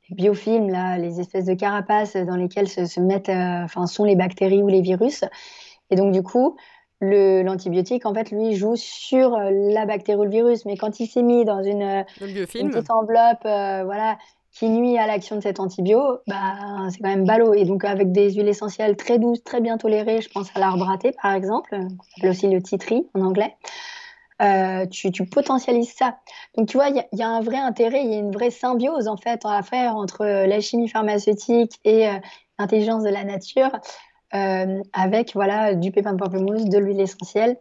[0.09, 4.63] les biofilms, là, les espèces de carapaces dans lesquelles se, mettent, euh, sont les bactéries
[4.63, 5.25] ou les virus.
[5.91, 6.57] Et donc, du coup,
[7.43, 10.65] l'antibiotique, en fait, lui, joue sur euh, la bactérie ou le virus.
[10.65, 14.19] Mais quand il s'est mis dans une, euh, petite enveloppe euh, voilà,
[14.53, 17.55] qui nuit à l'action de cet antibio, bah, c'est quand même ballot.
[17.55, 20.85] Et donc, avec des huiles essentielles très douces, très bien tolérées, je pense à l'arbre
[20.85, 21.89] raté, par exemple, on
[22.19, 23.57] appelle aussi le titri en anglais,
[24.91, 26.19] tu, potentialises ça.
[26.57, 29.09] Donc, tu vois, il y, a un vrai intérêt, il y a une vraie symbiose,
[29.09, 32.09] en fait, à faire entre la chimie pharmaceutique et
[32.59, 33.71] l'intelligence de la nature.
[34.35, 37.57] Euh, avec voilà, du pépin de pamplemousse, de l'huile essentielle.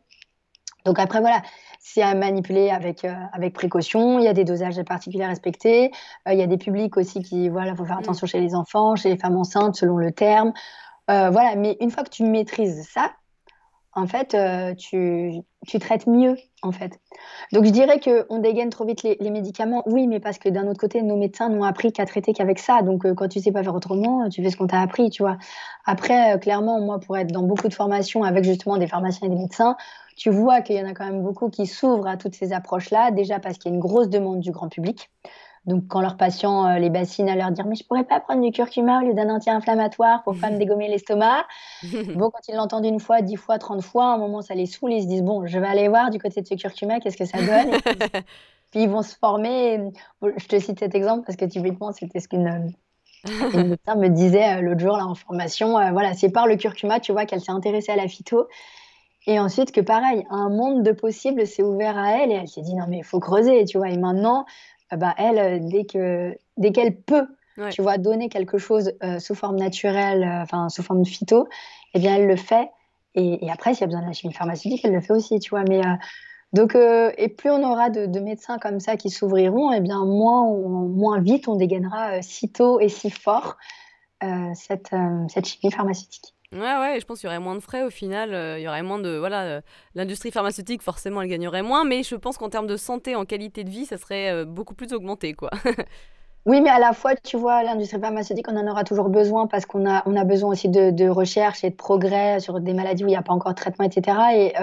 [0.86, 1.42] Donc après, voilà,
[1.80, 4.20] c'est à manipuler avec, euh, avec précaution.
[4.20, 5.92] Il y a des dosages particuliers à respecter.
[6.28, 8.04] Euh, il y a des publics aussi qui, voilà, faut faire mm.
[8.04, 10.54] attention chez les enfants, chez les femmes enceintes, selon le terme.
[11.08, 13.12] voilà, mais une fois que tu maîtrises ça,
[13.96, 15.44] en fait, euh, tu,
[15.80, 17.00] traites mieux, en fait.
[17.52, 19.84] Donc, je dirais qu'on dégaine trop vite les, médicaments.
[19.86, 22.82] Oui, mais parce que d'un autre côté, nos médecins n'ont appris qu'à traiter qu'avec ça.
[22.82, 25.22] Donc, euh, quand tu sais pas faire autrement, tu fais ce qu'on t'a appris, tu
[25.22, 25.38] vois.
[25.86, 29.30] Après, euh, clairement, moi, pour être dans beaucoup de formations avec justement des pharmaciens et
[29.30, 29.78] des médecins,
[30.16, 33.12] tu vois qu'il y en a quand même beaucoup qui s'ouvrent à toutes ces approches-là.
[33.12, 35.12] Déjà parce qu'il y a une grosse demande du grand public.
[35.66, 38.42] Donc, quand leurs patients euh, les bassinent à leur dire Mais je pourrais pas prendre
[38.42, 41.46] du curcuma au lieu d'un anti-inflammatoire pour pas me dégommer l'estomac.
[41.84, 44.66] bon, quand ils l'entendent une fois, dix fois, trente fois, à un moment, ça les
[44.66, 44.92] saoule.
[44.92, 47.26] Ils se disent Bon, je vais aller voir du côté de ce curcuma, qu'est-ce que
[47.26, 47.78] ça donne?
[48.72, 49.92] Puis, ils vont se former.
[50.22, 52.74] Je te cite cet exemple parce que typiquement, c'était ce qu'une.
[53.54, 57.00] médecin me disait euh, l'autre jour là, en formation, euh, voilà, c'est par le curcuma,
[57.00, 58.48] tu vois, qu'elle s'est intéressée à la phyto.
[59.26, 62.62] Et ensuite que pareil, un monde de possibles s'est ouvert à elle et elle s'est
[62.62, 63.90] dit non mais il faut creuser, tu vois.
[63.90, 64.46] Et maintenant,
[64.98, 67.28] bah, elle, euh, dès que dès qu'elle peut,
[67.72, 71.48] tu vois, donner quelque chose euh, sous forme naturelle, euh, enfin sous forme de phyto,
[71.94, 72.70] eh bien, elle le fait.
[73.16, 75.52] Et, après, s'il y a besoin de la chimie pharmaceutique, elle le fait aussi, tu
[75.52, 75.64] vois.
[75.70, 75.82] Mais
[76.52, 81.22] donc, et plus on aura de, médecins comme ça qui s'ouvriront, eh bien, moins, moins
[81.22, 83.58] vite on dégainera si tôt et si fort
[84.56, 84.96] cette,
[85.28, 86.34] cette chimie pharmaceutique.
[86.54, 88.34] Ouais, ouais, je pense qu'il y aurait moins de frais au final.
[88.34, 89.18] Euh, il y aurait moins de.
[89.18, 89.62] Voilà, euh,
[89.96, 91.84] l'industrie pharmaceutique, forcément, elle gagnerait moins.
[91.84, 94.76] Mais je pense qu'en termes de santé, en qualité de vie, ça serait euh, beaucoup
[94.76, 95.50] plus augmenté, quoi.
[96.46, 99.66] oui, mais à la fois, tu vois, l'industrie pharmaceutique, on en aura toujours besoin parce
[99.66, 103.04] qu'on a, on a besoin aussi de, de, recherche et de progrès sur des maladies
[103.04, 104.18] où il n'y a pas encore de traitement, etc.
[104.36, 104.54] Et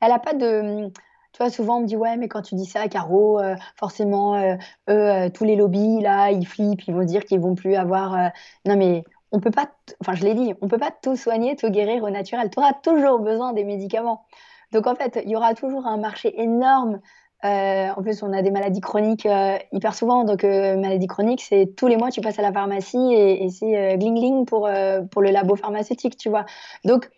[0.00, 0.88] elle n'a pas de.
[1.32, 3.40] Tu vois, souvent on me dit ouais, mais quand tu dis ça, Caro,
[3.76, 4.56] forcément,
[4.88, 8.32] eux, tous les lobbies là, ils flippent, ils vont dire qu'ils vont plus avoir.
[8.64, 11.70] Non, mais on peut pas, enfin je l'ai dit, on peut pas tout soigner, tout
[11.70, 12.50] guérir au naturel.
[12.50, 14.24] Tu auras toujours besoin des médicaments.
[14.72, 17.00] Donc en fait, il y aura toujours un marché énorme.
[17.44, 20.24] Euh, en plus, on a des maladies chroniques euh, hyper souvent.
[20.24, 23.96] Donc, euh, maladie chronique, c'est tous les mois, tu passes à la pharmacie et, c'est
[23.96, 24.68] gling gling pour,
[25.10, 26.44] pour le labo pharmaceutique, tu vois.
[26.84, 27.10] Donc,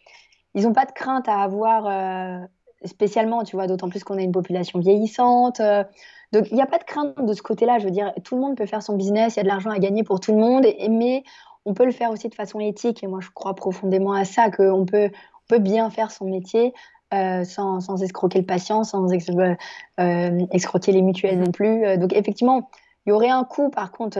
[0.55, 2.47] ils n'ont pas de crainte à avoir
[2.85, 5.61] spécialement, tu vois, d'autant plus qu'on a une population vieillissante.
[6.33, 7.79] donc, il n'y a pas de crainte de ce côté-là.
[7.79, 9.71] Je veux dire, tout le monde peut faire son business, il y a de l'argent
[9.71, 11.25] à gagner pour tout le monde, mais
[11.65, 13.03] on peut le faire aussi de façon éthique.
[13.03, 16.73] Et moi, je crois profondément à ça, qu'on peut, on peut bien faire son métier
[17.13, 19.55] euh, sans, sans, escroquer le patient, sans euh,
[20.01, 21.99] euh, escroquer les mutuelles non plus.
[21.99, 22.71] Donc, effectivement,
[23.05, 24.19] il y aurait un coût, par contre,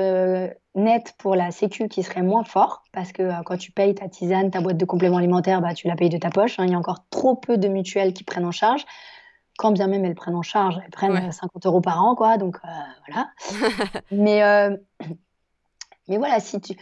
[0.75, 4.51] net pour la Sécu qui serait moins fort, parce que quand tu payes ta tisane,
[4.51, 6.59] ta boîte de compléments alimentaires, bah, tu la payes de ta poche.
[6.59, 6.65] Hein.
[6.67, 8.85] Il y a encore trop peu de mutuelles qui prennent en charge.
[9.57, 12.37] Quand bien même elles prennent en charge, elles prennent 50 euros par an, quoi.
[12.37, 12.59] Donc,
[13.07, 13.31] voilà.
[14.11, 14.43] mais,
[16.09, 16.75] mais voilà, si tu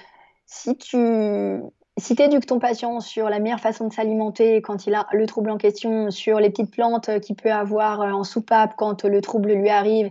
[0.50, 1.62] si tu
[1.96, 5.50] si éduques ton patient sur la meilleure façon de s'alimenter quand il a le trouble
[5.50, 9.52] en question, sur les petites plantes qu'il peut avoir euh, en soupape quand le trouble
[9.52, 10.10] lui arrive,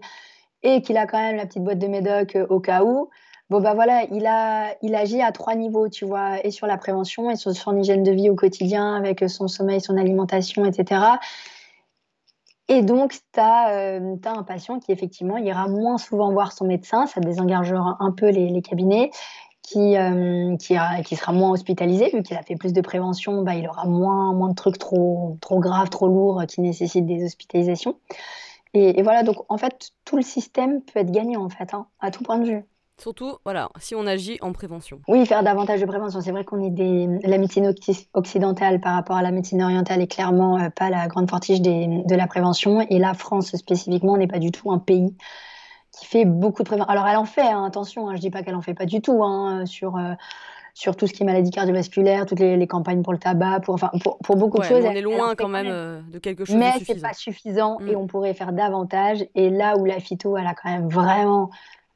[0.63, 3.09] et qu'il a quand même la petite boîte de médoc euh, au cas où,
[3.49, 6.77] bon bah voilà, il, a, il agit à trois niveaux, tu vois, et sur la
[6.77, 11.01] prévention, et sur son hygiène de vie au quotidien, avec son sommeil, son alimentation, etc.
[12.69, 17.07] Et donc, tu as, euh, un patient qui, effectivement, ira moins souvent voir son médecin,
[17.07, 19.09] ça désengagera un peu les, les cabinets,
[19.69, 23.43] qui, euh, qui, a, qui, sera moins hospitalisé, vu qu'il a fait plus de prévention,
[23.43, 27.23] bah, il aura moins, moins de trucs trop, trop graves, trop lourds qui nécessitent des
[27.23, 27.95] hospitalisations.
[28.73, 32.09] Et, voilà, donc en fait, tout le système peut être gagnant, en fait, hein, à
[32.09, 32.63] tout point de vue.
[32.99, 35.01] Surtout, voilà, si on agit en prévention.
[35.07, 36.19] Oui, faire davantage de prévention.
[36.19, 37.07] C'est vrai qu'on est des...
[37.23, 37.73] La médecine
[38.13, 42.03] occidentale par rapport à la médecine orientale est clairement euh, pas la grande fortige des...
[42.05, 42.81] de la prévention.
[42.89, 45.15] Et la France spécifiquement n'est pas du tout un pays
[45.91, 46.91] qui fait beaucoup de prévention.
[46.91, 49.01] Alors elle en fait, hein, attention, hein, je dis pas qu'elle en fait pas du
[49.01, 50.13] tout hein, sur euh,
[50.73, 53.91] sur tout ce qui est maladie cardiovasculaire, toutes les, campagnes pour le tabac, pour enfin
[54.01, 54.85] pour, pour beaucoup de choses.
[54.85, 57.97] On est loin quand même, euh, de quelque chose mais c'est pas suffisant et mm.
[57.97, 59.25] on pourrait faire davantage.
[59.35, 61.49] Et là où la phyto, elle a quand même vraiment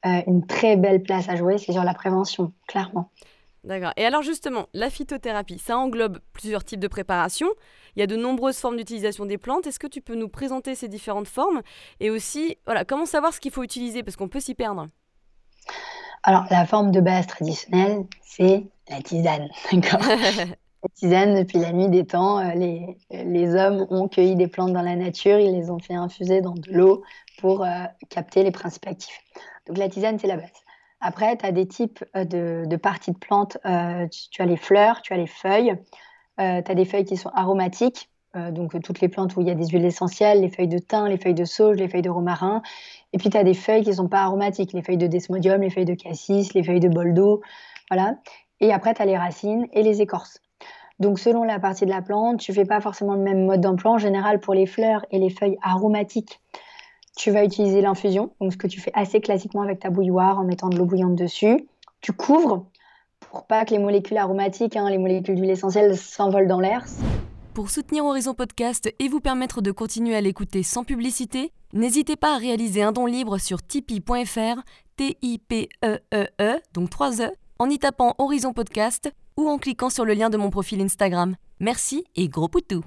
[0.05, 3.09] euh, une très belle place à jouer, c'est sur la prévention, clairement.
[3.63, 3.93] D'accord.
[3.95, 7.47] Et alors justement, la phytothérapie, ça englobe plusieurs types de préparations.
[7.95, 9.67] Il y a de nombreuses formes d'utilisation des plantes.
[9.67, 11.61] Est-ce que tu peux nous présenter ces différentes formes
[12.01, 14.87] Et aussi, voilà, comment savoir ce qu'il faut utiliser Parce qu'on peut s'y perdre?
[16.23, 19.49] Alors, la forme de base traditionnelle, c'est la tisane.
[19.71, 24.73] la tisane, depuis la nuit des temps, euh, les, les, hommes ont cueilli des plantes
[24.73, 27.03] dans la nature, ils les ont fait infuser dans de l'eau
[27.39, 29.21] pour euh, capter les principes actifs.
[29.67, 30.51] Donc, la tisane, c'est la base.
[31.05, 33.57] Après, tu as des types euh, de, parties de plantes.
[33.65, 35.75] Euh, tu, as les fleurs, tu as les feuilles.
[36.39, 39.51] Euh, tu as des feuilles qui sont aromatiques, donc toutes les plantes où il y
[39.51, 42.09] a des huiles essentielles, les feuilles de thym, les feuilles de sauge, les feuilles de
[42.09, 42.63] romarin.
[43.11, 45.61] Et puis tu as des feuilles qui ne sont pas aromatiques, les feuilles de desmodium,
[45.61, 47.41] les feuilles de cassis, les feuilles de boldo.
[47.91, 48.15] Voilà.
[48.59, 50.39] Et après, tu as les racines et les écorces.
[50.97, 53.91] Donc, selon la partie de la plante, tu fais pas forcément le même mode d'emploi.
[53.91, 56.41] En général, pour les fleurs et les feuilles aromatiques,
[57.15, 60.43] tu vas utiliser l'infusion, donc ce que tu fais assez classiquement avec ta bouilloire en
[60.43, 61.67] mettant de l'eau bouillante dessus.
[62.01, 62.65] Tu couvres
[63.31, 66.83] pour pas que les molécules aromatiques, hein, les molécules d'huile essentielle s'envolent dans l'air.
[67.53, 72.35] Pour soutenir Horizon Podcast et vous permettre de continuer à l'écouter sans publicité, n'hésitez pas
[72.35, 74.61] à réaliser un don libre sur tipeee.fr,
[74.97, 80.05] T-I-P-E-E-E, -E -E, donc 3 E, en y tapant Horizon Podcast ou en cliquant sur
[80.05, 81.35] le lien de mon profil Instagram.
[81.59, 82.83] Merci et gros poutou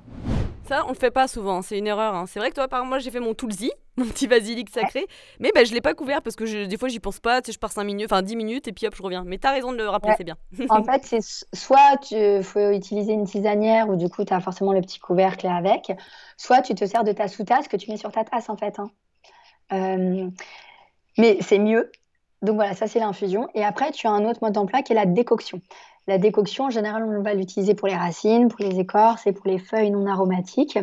[0.67, 2.15] ça, on le fait pas souvent, c'est une erreur.
[2.15, 2.25] Hein.
[2.27, 5.07] C'est vrai que toi, par moi, j'ai fait mon Tulsi, mon petit basilic sacré,
[5.41, 7.41] mais bah, je l'ai pas couvert parce que des fois, j'y pense pas.
[7.41, 9.25] Tu sais, je pars 5 minutes, enfin 10 minutes et puis hop, je reviens.
[9.25, 10.37] Mais tu as raison de le rappeler, c'est bien.
[10.71, 11.21] en fait, c'est
[11.55, 15.47] soit tu faut utiliser une tisanière ou du coup, tu as forcément le petit couvercle
[15.47, 15.93] avec,
[16.37, 18.79] soit tu te sers de ta sous-tasse que tu mets sur ta tasse en fait.
[18.79, 18.91] Hein.
[19.73, 20.29] Euh,
[21.19, 21.91] mais c'est mieux.
[22.43, 23.49] Donc voilà, ça c'est l'infusion.
[23.55, 25.61] Et après, tu as un autre mode d'emploi qui est la décoction.
[26.07, 29.47] La décoction, en général, on va l'utiliser pour les racines, pour les écorces et pour
[29.49, 30.79] les feuilles non aromatiques.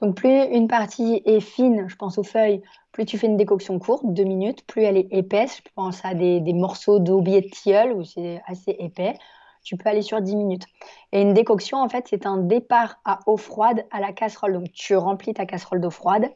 [0.00, 3.78] Donc, plus une partie est fine, je pense aux feuilles, plus tu fais une décoction
[3.78, 5.56] courte, deux minutes, plus elle est épaisse.
[5.56, 9.18] Je pense à des, morceaux d'aubier de tilleul où c'est assez épais.
[9.64, 10.66] Tu peux aller sur 10 minutes.
[11.12, 14.54] Et une décoction, en fait, c'est un départ à eau froide à la casserole.
[14.54, 16.30] Donc, tu remplis ta casserole d'eau froide,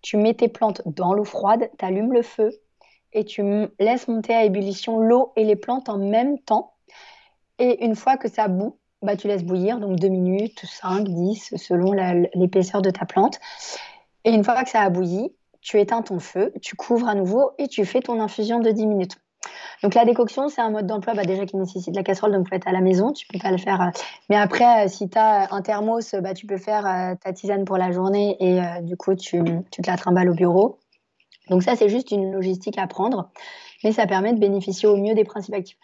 [0.00, 2.50] tu mets tes plantes dans l'eau froide, tu allumes le feu
[3.12, 3.42] et tu
[3.78, 6.74] laisses monter à ébullition l'eau et les plantes en même temps.
[7.58, 11.54] Et une fois que ça bout, bah, tu laisses bouillir, donc 2 minutes, 5, 10,
[11.56, 11.92] selon
[12.34, 13.38] l'épaisseur de ta plante.
[14.24, 17.52] Et une fois que ça a bouilli, tu éteins ton feu, tu couvres à nouveau
[17.58, 19.16] et tu fais ton infusion de 10 minutes.
[19.82, 22.54] Donc la décoction, c'est un mode d'emploi bah, déjà qui nécessite la casserole, donc faut
[22.54, 23.80] être à la maison, tu peux pas le faire.
[23.80, 23.90] Euh,
[24.28, 27.64] mais après, euh, si tu as un thermos, bah, tu peux faire euh, ta tisane
[27.64, 30.78] pour la journée et du coup, tu, tu, te la trimbales au bureau.
[31.48, 33.30] Donc ça, c'est juste une logistique à prendre,
[33.84, 35.78] mais ça permet de bénéficier au mieux des principes actifs.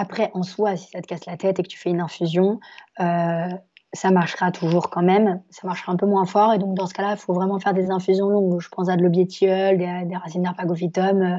[0.00, 2.58] Après, en soi, si ça te casse la tête et que tu fais une infusion,
[3.00, 3.50] euh,
[3.92, 5.42] ça marchera toujours quand même.
[5.50, 6.54] Ça marchera un peu moins fort.
[6.54, 8.58] Et donc, dans ce cas-là, il faut vraiment faire des infusions longues.
[8.60, 11.20] Je pense à de l'obiétiol, des, des racines d'arpagophytum.
[11.20, 11.36] Euh,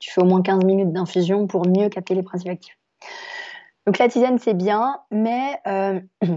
[0.00, 2.78] tu fais au moins 15 minutes d'infusion pour mieux capter les principes actifs.
[3.86, 5.98] Donc, la tisane, c'est bien, mais euh,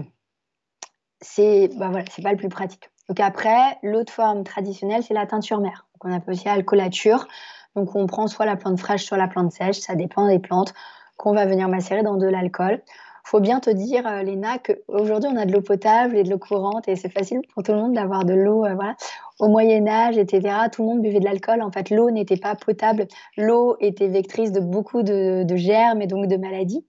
[1.20, 2.88] c'est bah voilà, pas le plus pratique.
[3.10, 5.86] Donc, après, l'autre forme traditionnelle, c'est la teinture mère.
[5.98, 7.28] qu'on appelle aussi alcoolature.
[7.76, 9.80] Donc, on prend soit la plante fraîche, soit la plante sèche.
[9.80, 10.72] Ça dépend des plantes
[11.18, 12.80] qu'on va venir macérer dans de l'alcool
[13.28, 16.38] faut bien te dire, euh, Léna, qu'aujourd'hui, on a de l'eau potable et de l'eau
[16.38, 18.64] courante et c'est facile pour tout le monde d'avoir de l'eau.
[18.64, 18.96] Euh, voilà.
[19.38, 21.60] Au Moyen-Âge, etc., tout le monde buvait de l'alcool.
[21.60, 23.06] En fait, l'eau n'était pas potable.
[23.36, 26.86] L'eau était vectrice de beaucoup de, germes et donc de maladies.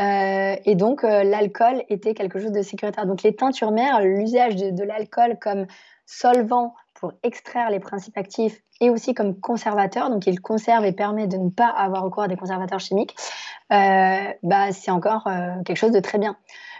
[0.00, 3.06] Euh, et donc, l'alcool était quelque chose de sécuritaire.
[3.06, 5.66] Donc, les teintures mères, l'usage de l'alcool comme
[6.06, 6.74] solvant
[7.04, 11.36] pour extraire les principes actifs et aussi comme conservateur, donc il conserve et permet de
[11.36, 13.14] ne pas avoir recours à des conservateurs chimiques,
[13.74, 16.34] euh, bah, c'est encore euh, quelque chose de très bien.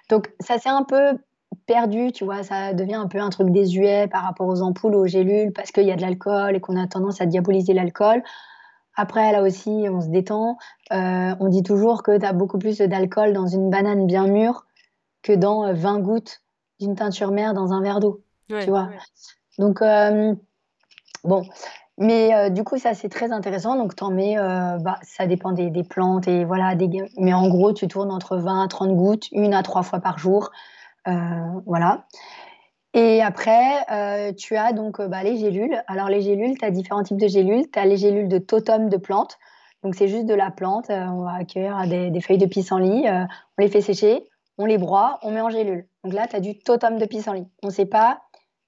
[0.09, 1.19] Donc ça s'est un peu
[1.67, 5.07] perdu, tu vois, ça devient un peu un truc désuet par rapport aux ampoules, aux
[5.07, 8.23] gélules, parce qu'il y a de l'alcool et qu'on a tendance à diaboliser l'alcool.
[8.97, 10.57] Après, là aussi, on se détend.
[10.91, 14.65] Euh, on dit toujours que tu as beaucoup plus d'alcool dans une banane bien mûre
[15.21, 16.41] que dans 20 gouttes
[16.81, 18.23] d'une teinture mère dans un verre d'eau.
[18.49, 18.89] tu vois.
[19.59, 19.81] Donc,
[21.25, 21.43] bon,
[21.97, 23.77] mais euh, du coup, ça, c'est très intéressant.
[23.77, 26.27] Donc, t'en mets, euh, bah, ça dépend des, plantes.
[26.27, 26.89] Et voilà, des,
[27.19, 30.19] mais en gros, tu tournes entre 20 à 30 gouttes, une à trois fois par
[30.19, 30.51] jour.
[31.07, 31.13] Euh,
[31.67, 32.07] voilà.
[32.95, 35.83] Et après, tu as donc bah, les gélules.
[35.89, 37.65] Alors, les gélules, tu as différents types de gélules.
[37.73, 39.39] Tu as les gélules de totem de plantes.
[39.83, 40.87] Donc, c'est juste de la plante.
[40.91, 43.05] on va accueillir des, des, feuilles de pissenlit.
[43.09, 44.25] on les fait sécher,
[44.59, 45.87] on les broie, on met en gélule.
[46.05, 47.47] Donc là, tu as du totem de pissenlit.
[47.63, 48.23] On ne sait pas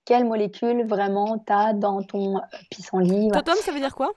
[0.06, 2.40] quelle molécule vraiment tu as dans ton euh,
[2.70, 3.28] pissenlit.
[3.30, 4.12] Totem, ça veut dire quoi?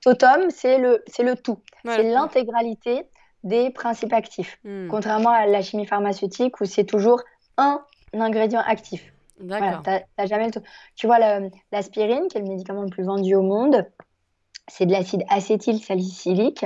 [0.00, 1.58] Totem, c'est le, le tout.
[1.84, 3.06] c'est l'intégralité
[3.44, 4.58] des principes actifs.
[4.64, 4.88] Hmm.
[4.88, 7.20] Contrairement à la chimie pharmaceutique où c'est toujours
[7.58, 7.82] un
[8.14, 9.12] ingrédient actif.
[9.40, 9.82] D'accord.
[9.84, 10.62] Voilà, jamais le
[10.94, 11.18] Tu vois,
[11.72, 13.84] l'aspirine, qui est le médicament le plus vendu au monde,
[14.68, 16.64] c'est de l'acide acétylsalicylique.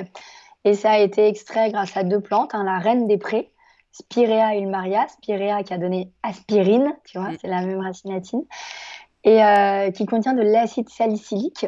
[0.65, 3.51] Et ça a été extrait grâce à deux plantes, hein, la reine des prés
[3.99, 8.43] Spirea ulmaria, Spirea qui a donné aspirine, tu vois, c'est la même racine latine,
[9.25, 11.67] et euh, qui contient de l'acide salicylique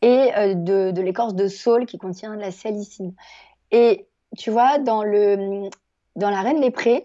[0.00, 3.14] et euh, de, l'écorce de saule qui contient de la salicine.
[3.72, 4.06] Et
[4.38, 5.68] tu vois, dans, le,
[6.14, 7.04] dans la reine des prés,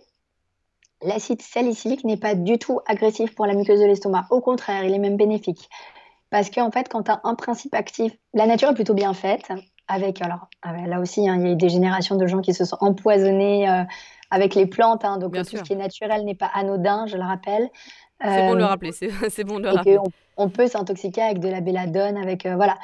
[1.02, 4.28] l'acide salicylique n'est pas du tout agressif pour la muqueuse de l'estomac.
[4.30, 5.70] Au contraire, il est même bénéfique.
[6.30, 9.52] Parce qu'en fait, quand tu as un principe actif, la nature est plutôt bien faite.
[9.88, 12.66] Avec, alors là aussi, hein, il y a eu des générations de gens qui se
[12.66, 13.84] sont empoisonnés euh,
[14.36, 15.06] avec les plantes.
[15.06, 17.70] Hein, donc tout ce qui est naturel n'est pas anodin, je le rappelle.
[18.22, 19.98] C'est bon de le euh, rappeler, c'est bon de le rappeler.
[20.38, 22.76] On, peut s'intoxiquer avec de la belladone, avec euh, voilà.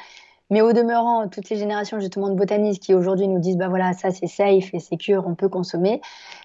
[0.50, 3.92] Mais au demeurant, toutes ces générations justement de botanistes qui aujourd'hui nous disent bah voilà
[3.92, 6.00] ça c'est safe et sécure, on peut consommer.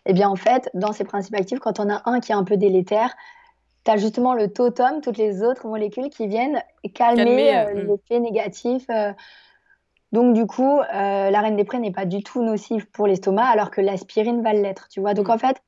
[0.06, 2.44] Eh bien en fait, dans ces principes actifs, quand on a un qui est un
[2.44, 3.16] peu délétère,
[3.86, 6.62] tu as justement le totem, toutes les autres molécules qui viennent
[6.94, 7.88] calmer, euh, hmm.
[7.88, 8.86] l'effet négatif.
[10.12, 13.46] Donc, du coup, euh, la reine des prés n'est pas du tout nocive pour l'estomac,
[13.46, 15.14] alors que l'aspirine va l'être, tu vois.
[15.14, 15.32] Donc, mm.
[15.32, 15.62] en fait,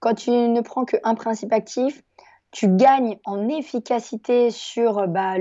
[0.00, 2.02] quand tu ne prends qu'un principe actif,
[2.50, 5.38] tu gagnes en efficacité sur bah,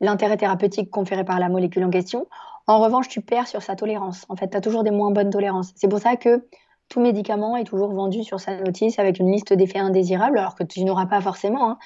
[0.00, 2.26] l'intérêt thérapeutique conféré par la molécule en question.
[2.66, 4.24] En revanche, tu perds sur sa tolérance.
[4.28, 5.72] En fait, tu as toujours des moins bonnes tolérances.
[5.76, 6.48] C'est pour ça que
[6.88, 10.64] tout médicament est toujours vendu sur sa notice avec une liste d'effets indésirables, alors que
[10.64, 11.70] tu n'auras pas forcément.
[11.70, 11.78] Hein.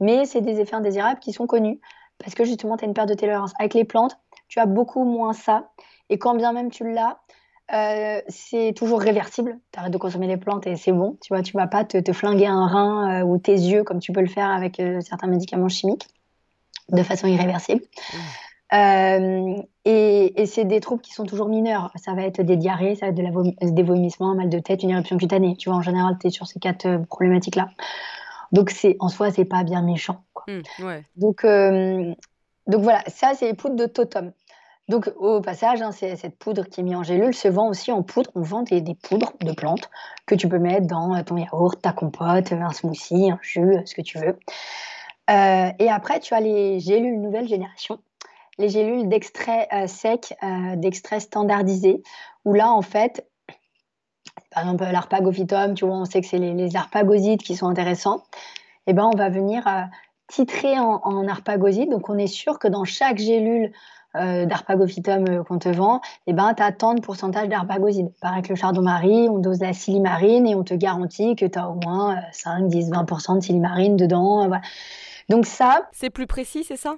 [0.00, 1.80] Mais c'est des effets indésirables qui sont connus
[2.18, 3.52] parce que justement, tu as une perte de tolérance.
[3.58, 5.70] Avec les plantes, tu as beaucoup moins ça.
[6.08, 7.18] Et quand bien même tu l'as,
[7.72, 9.58] euh, c'est toujours réversible.
[9.72, 11.18] Tu arrêtes de consommer les plantes et c'est bon.
[11.20, 14.12] Tu vois, tu vas pas te, flinguer un rein euh, ou tes yeux comme tu
[14.12, 16.06] peux le faire avec euh, certains médicaments chimiques
[16.90, 17.82] de façon irréversible.
[18.72, 19.62] Mmh.
[19.84, 21.90] et, c'est des troubles qui sont toujours mineurs.
[21.96, 24.58] Ça va être des diarrhées, ça va être de la des vomissements, un mal de
[24.60, 25.56] tête, une éruption cutanée.
[25.56, 27.70] Tu vois, en général, tu es sur ces quatre problématiques-là.
[28.52, 30.24] Donc, c'est en soi, c'est pas bien méchant.
[30.46, 31.04] Mmh, ouais.
[31.16, 31.44] Donc,
[32.66, 34.32] donc voilà, ça, c'est les poudres de totem.
[34.88, 38.02] Donc au passage, hein, cette poudre qui est mise en gélule se vend aussi en
[38.02, 38.30] poudre.
[38.34, 39.90] On vend des, poudres de plantes
[40.26, 43.94] que tu peux mettre dans euh, ton yaourt, ta compote, un smoothie, un jus, ce
[43.94, 44.38] que tu veux.
[45.28, 47.98] Euh, et après, tu as les gélules nouvelle génération,
[48.58, 50.36] les gélules d'extrait euh, sec,
[50.76, 52.04] d'extrait standardisé,
[52.44, 53.26] où là, en fait,
[54.52, 58.22] par exemple, l'arpagophytum, tu vois, on sait que c'est les, les, arpagosides qui sont intéressants.
[58.86, 59.66] Eh ben, on va venir
[60.28, 61.90] titré en, en, arpagosite.
[61.90, 63.72] Donc, on est sûr que dans chaque gélule
[64.16, 68.10] euh, d'arpagophytum euh, qu'on te vend, eh ben, tu as tant de pourcentage d'arpagoside.
[68.20, 71.68] Pareil que le chardon-marie, on dose la silimarine et on te garantit que tu as
[71.68, 74.50] au moins 5, 10, 20% de silimarine dedans.
[74.50, 74.56] Euh,
[75.28, 75.88] Donc, ça.
[75.92, 76.96] C'est plus précis, c'est ça?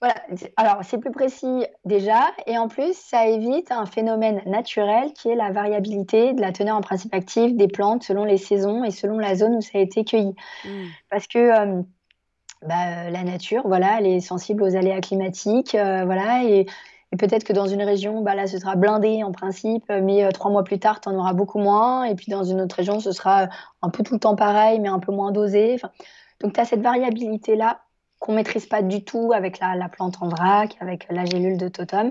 [0.00, 0.16] Voilà,
[0.56, 5.34] alors c'est plus précis déjà, et en plus ça évite un phénomène naturel qui est
[5.34, 9.18] la variabilité de la teneur en principe actif des plantes selon les saisons et selon
[9.18, 10.34] la zone où ça a été cueilli.
[10.66, 10.68] Mmh.
[11.08, 11.82] Parce que euh,
[12.66, 16.66] bah, la nature, voilà, elle est sensible aux aléas climatiques, euh, voilà, et,
[17.18, 20.50] peut-être que dans une région, bah, là ce sera blindé en principe, mais euh, trois
[20.50, 23.12] mois plus tard, tu en auras beaucoup moins, et puis dans une autre région, ce
[23.12, 23.48] sera
[23.82, 25.76] un peu tout le temps pareil, mais un peu moins dosé.
[26.40, 27.80] donc tu as cette variabilité-là
[28.18, 32.10] qu'on maîtrise pas du tout avec la, plante en vrac, avec la gélule de totem.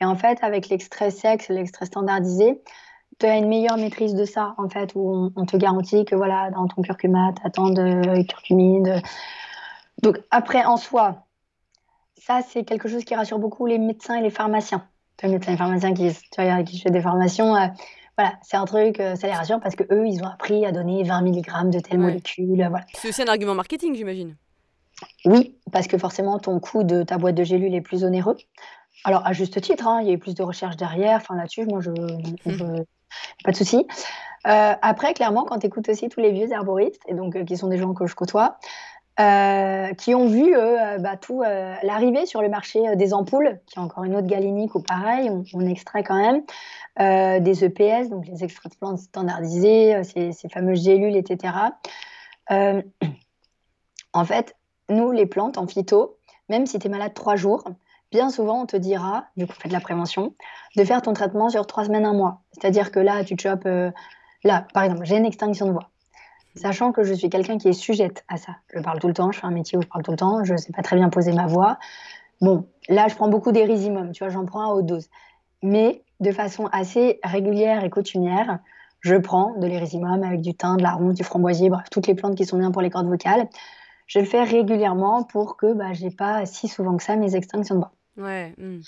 [0.00, 2.62] Et en fait, avec l'extrait sec, l'extrait standardisé,
[3.18, 6.50] tu as une meilleure maîtrise de ça, en fait, où on, te garantit que voilà,
[6.50, 9.02] dans ton curcuma, tu attends de curcumide.
[10.02, 11.26] Donc, après, en soi,
[12.16, 14.86] ça, c'est quelque chose qui rassure beaucoup les médecins et les pharmaciens.
[15.22, 16.08] Les médecins et les pharmaciens qui,
[16.66, 17.66] qui font des formations, euh,
[18.16, 21.02] voilà, c'est un truc, euh, ça les rassure parce qu'eux, ils ont appris à donner
[21.02, 22.66] 20 mg de telle molécule.
[22.68, 22.84] Voilà.
[22.94, 24.36] C'est aussi un argument marketing, j'imagine.
[25.24, 28.36] Oui, parce que forcément, ton coût de ta boîte de gélules est plus onéreux.
[29.04, 31.16] Alors, à juste titre, hein, il y a eu plus de recherches derrière.
[31.16, 32.84] Enfin, là-dessus, moi, je, mmh.
[33.44, 33.86] pas de souci.
[34.46, 37.56] Euh, après, clairement, quand tu écoutes aussi tous les vieux herboristes, et donc euh, qui
[37.56, 38.58] sont des gens que je côtoie,
[39.20, 40.54] euh, qui ont vu
[40.98, 44.82] bah, tout l'arrivée sur le marché des ampoules, qui est encore une autre galénique ou
[44.82, 46.42] pareil, on, extrait quand même,
[47.42, 51.54] des EPS, donc les extraits de plantes standardisés, ces, fameuses gélules, etc.
[52.50, 54.56] en fait,
[54.88, 56.16] nous, les plantes en phyto,
[56.48, 57.64] même si tu es malade trois jours,
[58.10, 60.34] bien souvent, on te dira, du coup, faites de la prévention,
[60.76, 62.42] de faire ton traitement sur trois semaines, un mois.
[62.52, 63.90] C'est-à-dire que là, tu chopes, euh,
[64.44, 65.89] là, par exemple, j'ai une extinction de voix.
[66.56, 68.56] Sachant que je suis quelqu'un qui est sujette à ça.
[68.74, 70.44] Je parle tout le temps, je fais un métier où je parle tout le temps,
[70.44, 71.78] je ne sais pas très bien poser ma voix.
[72.40, 75.08] Bon, là, je prends beaucoup d'érysimum, tu vois, j'en prends à haute dose.
[75.62, 78.58] Mais de façon assez régulière et coutumière,
[79.00, 82.14] je prends de l'érysimum avec du thym, de la ronde, du framboisier, bref, toutes les
[82.14, 83.48] plantes qui sont bien pour les cordes vocales
[84.10, 87.36] je le fais régulièrement pour que bah, je n'ai pas si souvent que ça mes
[87.36, 87.92] extinctions de voix.
[88.16, 88.80] Ouais, hmm.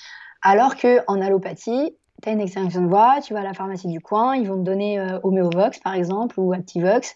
[0.43, 4.01] Alors qu'en allopathie, tu as une extinction de voix, tu vas à la pharmacie du
[4.01, 7.15] coin, ils vont te donner euh, Homéovox par exemple ou Activox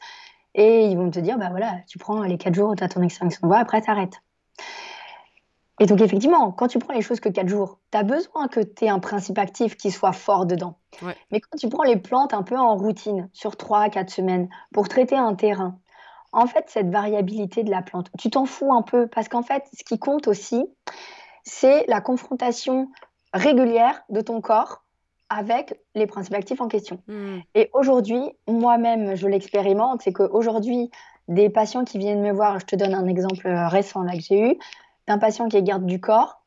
[0.57, 3.03] et ils vont te dire bah voilà, tu prends les 4 jours tu as ton
[3.03, 4.21] extinction de voix, après tu arrêtes.
[5.79, 8.61] Et donc effectivement, quand tu prends les choses que 4 jours, tu as besoin que
[8.61, 10.79] tu aies un principe actif qui soit fort dedans.
[11.31, 15.17] Mais quand tu prends les plantes un peu en routine sur 3-4 semaines pour traiter
[15.17, 15.79] un terrain,
[16.33, 19.65] en fait, cette variabilité de la plante, tu t'en fous un peu parce qu'en fait,
[19.73, 20.65] ce qui compte aussi,
[21.45, 22.91] c'est la confrontation
[23.35, 24.86] régulière de ton corps
[25.29, 27.01] avec les principes actifs en question.
[27.09, 27.39] Hmm.
[27.55, 30.91] Et aujourd'hui, moi-même, je l'expérimente, c'est qu'aujourd'hui,
[31.29, 34.53] des patients qui viennent me voir, je te donne un exemple récent là que j'ai
[34.53, 34.59] eu,
[35.09, 36.43] d'un patient qui est garde du corps,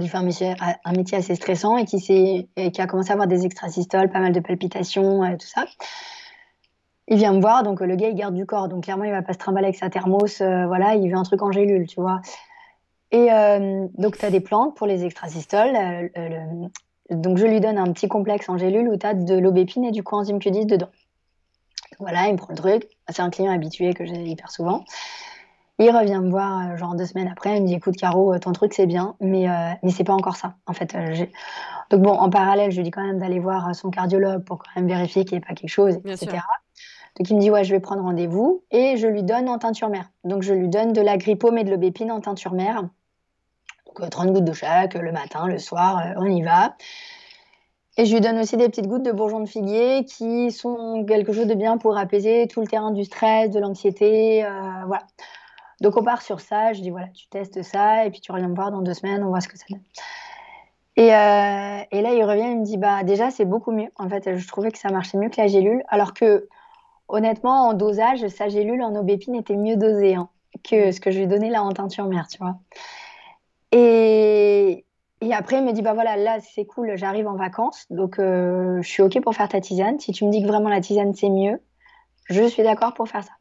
[0.00, 3.12] qui fait un métier, un métier assez stressant et qui, et qui a commencé à
[3.12, 5.64] avoir des extrasystoles, pas mal de palpitations, et tout ça
[7.08, 9.22] il vient me voir, donc le gars il garde du corps, donc clairement il va
[9.22, 12.00] pas se trimballer avec sa thermos, euh, voilà, il veut un truc en gélule, tu
[12.00, 12.20] vois.
[13.10, 16.68] Et euh, donc tu as des plantes pour les extrasystoles, euh,
[17.10, 19.90] donc je lui donne un petit complexe en gélule où tu as de l'aubépine et
[19.90, 20.90] du coenzyme Q10 dedans.
[22.00, 24.84] Voilà, il me prend le truc, c'est un client habitué que j'ai hyper souvent.
[25.78, 28.74] Il revient me voir genre deux semaines après, il me dit écoute Caro, ton truc
[28.74, 29.46] c'est bien, mais,
[29.82, 30.54] mais c'est pas encore ça.
[30.66, 30.96] En fait,
[31.90, 34.70] donc bon, en parallèle, je lui dis quand même d'aller voir son cardiologue pour quand
[34.76, 36.38] même vérifier qu'il n'y ait pas quelque chose, etc.
[37.16, 39.88] Donc il me dit ouais, je vais prendre rendez-vous et je lui donne en teinture
[39.88, 40.10] mère.
[40.24, 42.82] Donc je lui donne de la grippome et de l'aubépine en teinture mère.
[43.98, 46.76] Donc 30 euh, gouttes de chaque le matin, le soir, euh, on y va.
[47.96, 51.32] Et je lui donne aussi des petites gouttes de bourgeon de figuier qui sont quelque
[51.32, 54.50] chose de bien pour apaiser tout le terrain du stress, de l'anxiété, euh,
[54.86, 55.02] voilà.
[55.80, 58.48] Donc on part sur ça, je dis voilà, tu testes ça et puis tu reviens
[58.48, 59.82] me voir dans deux semaines, on voit ce que ça donne.
[60.96, 63.90] Et, là, il revient, il me dit bah déjà c'est beaucoup mieux.
[63.96, 66.48] En fait, je trouvais que ça marchait mieux que la gélule, alors que
[67.08, 70.28] honnêtement, en dosage, sa gélule en aubépine était mieux dosée hein,
[70.62, 72.56] que ce que je lui donnais là en teinture mère, tu vois.
[73.76, 74.84] Et,
[75.32, 78.88] après, il me dit, bah voilà, là, c'est cool, j'arrive en vacances, donc euh, je
[78.88, 79.98] suis OK pour faire ta tisane.
[79.98, 81.60] Si tu me dis que vraiment la tisane, c'est mieux,
[82.30, 83.32] je suis d'accord pour faire ça.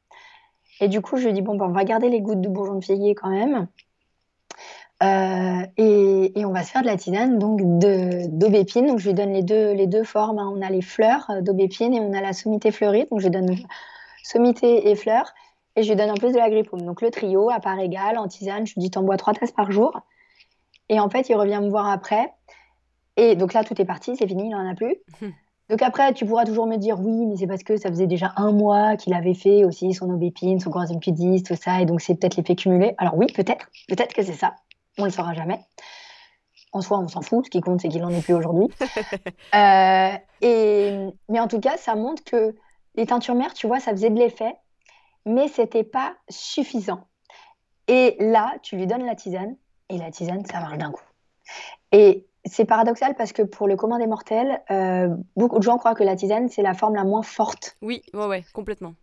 [0.80, 2.76] Et du coup, je lui dis, bon, bah, on va garder les gouttes de bourgeon
[2.80, 3.68] de figuier quand même.
[5.04, 8.88] Euh, et, on va se faire de la tisane donc d'aubépine.
[8.88, 10.40] Donc je lui donne les deux, les deux formes.
[10.40, 10.52] Hein.
[10.56, 13.06] On a les fleurs euh, d'aubépine et on a la sommité fleurie.
[13.12, 13.56] Donc je donne
[14.24, 15.34] sommité et fleurs.
[15.76, 16.84] Et je lui donne en plus de la grippome.
[16.84, 18.66] Donc le trio à part égale en tisane.
[18.66, 20.02] Je lui dis t'en bois trois tasses par jour.
[20.94, 22.32] Et en fait, il revient me voir après.
[23.18, 24.96] Et donc là, tout est parti, c'est fini, il n'en a plus.
[25.70, 28.34] Donc après, tu pourras toujours me dire oui, mais c'est parce que ça faisait déjà
[28.36, 32.02] un mois qu'il avait fait aussi son aubépine, son coenzyme Q10, tout ça, et donc
[32.02, 32.94] c'est peut-être l'effet cumulé.
[32.98, 34.56] Alors oui, peut-être, peut-être que c'est ça
[34.98, 35.60] on ne le saura jamais.
[36.72, 37.46] En soi, on s'en fout.
[37.46, 38.68] Ce qui compte, c'est qu'il n'en est plus aujourd'hui.
[39.56, 40.98] Euh, et,
[41.30, 42.56] mais en tout cas, ça montre que
[42.96, 44.56] les teintures mères, tu vois, ça faisait de l'effet,
[45.28, 47.08] mais c'était pas suffisant.
[47.88, 49.56] Et là, tu lui donnes la tisane,
[49.90, 51.04] et la tisane, ça marche d'un coup.
[51.92, 55.96] Et c'est paradoxal parce que pour le commun des mortels, euh, beaucoup de gens croient
[55.96, 57.78] que la tisane, c'est la forme la moins forte.
[57.82, 58.96] Oui, ouais, ouais, complètement.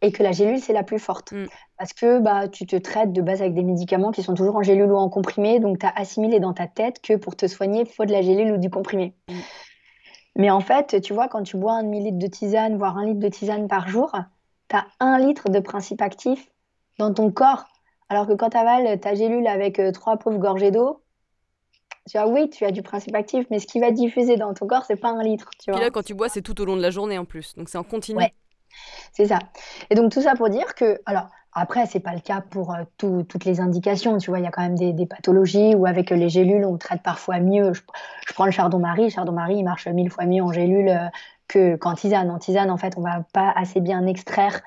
[0.00, 1.32] Et que la gélule, c'est la plus forte.
[1.32, 1.46] Mm.
[1.78, 4.62] Parce que bah, tu te traites de base avec des médicaments qui sont toujours en
[4.62, 7.82] gélule ou en comprimé, donc tu as assimilé dans ta tête que pour te soigner,
[7.82, 9.14] il faut de la gélule ou du comprimé.
[9.28, 9.34] Mm.
[10.36, 13.20] Mais en fait, tu vois, quand tu bois un demi-litre de tisane, voire un litre
[13.20, 14.12] de tisane par jour,
[14.68, 16.50] tu as un litre de principe actif
[16.98, 17.66] dans ton corps.
[18.12, 21.02] Alors que quand tu avales ta gélule avec euh, trois pauvres gorgées d'eau,
[22.10, 24.66] tu vois, oui, tu as du principe actif, mais ce qui va diffuser dans ton
[24.66, 25.48] corps, c'est pas un litre.
[25.58, 25.80] Tu vois.
[25.80, 27.54] Et là, quand tu bois, c'est tout au long de la journée en plus.
[27.56, 28.18] Donc c'est en continu.
[28.18, 28.34] Ouais.
[29.12, 29.38] C'est ça.
[29.88, 32.82] Et donc tout ça pour dire que, alors après, c'est pas le cas pour euh,
[32.98, 34.18] toutes les indications.
[34.18, 37.02] Tu vois, il y a quand même des, pathologies où avec les gélules, on traite
[37.02, 37.72] parfois mieux.
[37.72, 37.80] Je,
[38.34, 39.04] prends le chardon-marie.
[39.04, 41.08] Le chardon-marie, il marche mille fois mieux en gélule euh,
[41.48, 42.30] que qu'en tisane.
[42.30, 44.60] En tisane, en fait, on va pas assez bien extraire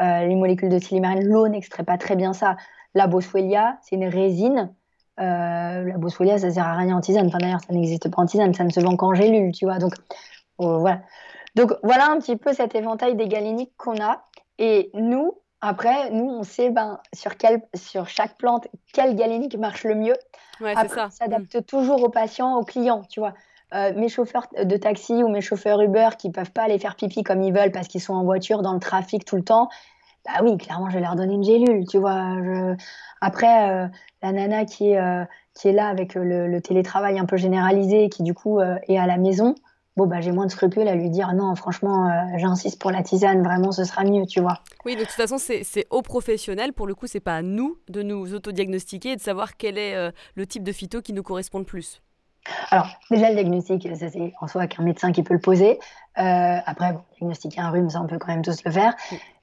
[0.00, 1.24] euh, les molécules de silymarine.
[1.24, 2.56] L'eau n'extrait pas très bien ça.
[2.94, 4.72] La boswellia, c'est une résine
[5.20, 7.26] euh, la boswellia, ça sert à rien en tisane.
[7.26, 9.78] Enfin, d'ailleurs, ça n'existe pas en tisane, ça ne se vend qu'en gélule, tu vois.
[9.78, 9.92] Donc,
[10.60, 11.02] euh, voilà.
[11.56, 14.24] Donc, voilà un petit peu cet éventail des galéniques qu'on a.
[14.58, 19.84] Et nous, après, nous, on sait ben, sur, quel, sur chaque plante quelle galénique marche
[19.84, 20.16] le mieux.
[20.60, 21.06] Ouais, après, ça.
[21.06, 21.62] on s'adapte mm.
[21.62, 23.34] toujours aux patients, aux clients, tu vois.
[23.72, 27.22] Euh, mes chauffeurs de taxi ou mes chauffeurs Uber qui peuvent pas aller faire pipi
[27.22, 29.68] comme ils veulent parce qu'ils sont en voiture dans le trafic tout le temps,
[30.24, 32.36] bah oui, clairement, je vais leur donner une gélule, tu vois.
[33.20, 33.86] Après, euh,
[34.22, 38.24] la nana qui est, euh, qui est là avec le, télétravail un peu généralisé, qui
[38.24, 39.54] du coup est à la maison,
[39.96, 43.42] bon, bah, j'ai moins de scrupules à lui dire non, franchement, j'insiste pour la tisane,
[43.42, 44.58] vraiment, ce sera mieux, tu vois.
[44.84, 48.02] Oui, de toute façon, c'est aux professionnels, pour le coup, c'est pas à nous de
[48.02, 51.64] nous autodiagnostiquer et de savoir quel est le type de phyto qui nous correspond le
[51.64, 52.02] plus.
[52.70, 55.78] Alors, déjà, le diagnostic, c'est en soi qu'un médecin qui peut le poser.
[56.18, 58.94] Euh, après, bon, diagnostiquer un rhume, ça, on peut quand même tous le faire.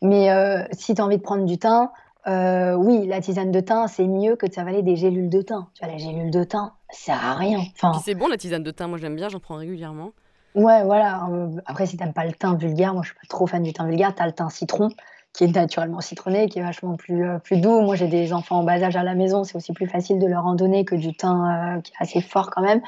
[0.01, 1.89] Mais euh, si tu as envie de prendre du thym,
[2.27, 5.67] euh, oui, la tisane de thym, c'est mieux que de s'avaler des gélules de thym.
[5.73, 7.59] Tu vois, les gélules de thym, ça sert à rien.
[7.75, 10.11] Enfin, c'est bon, la tisane de thym, moi j'aime bien, j'en prends régulièrement.
[10.55, 11.27] Ouais, voilà.
[11.67, 13.87] Après, si t'aimes pas le thym vulgaire, moi je suis pas trop fan du thym
[13.87, 14.89] vulgaire, tu as le thym citron
[15.37, 17.81] qui est naturellement citronné, qui est vachement plus, euh, plus doux.
[17.81, 20.25] Moi, j'ai des enfants en bas âge à la maison, c'est aussi plus facile de
[20.25, 22.81] leur en donner que du thym euh, qui est assez fort quand même.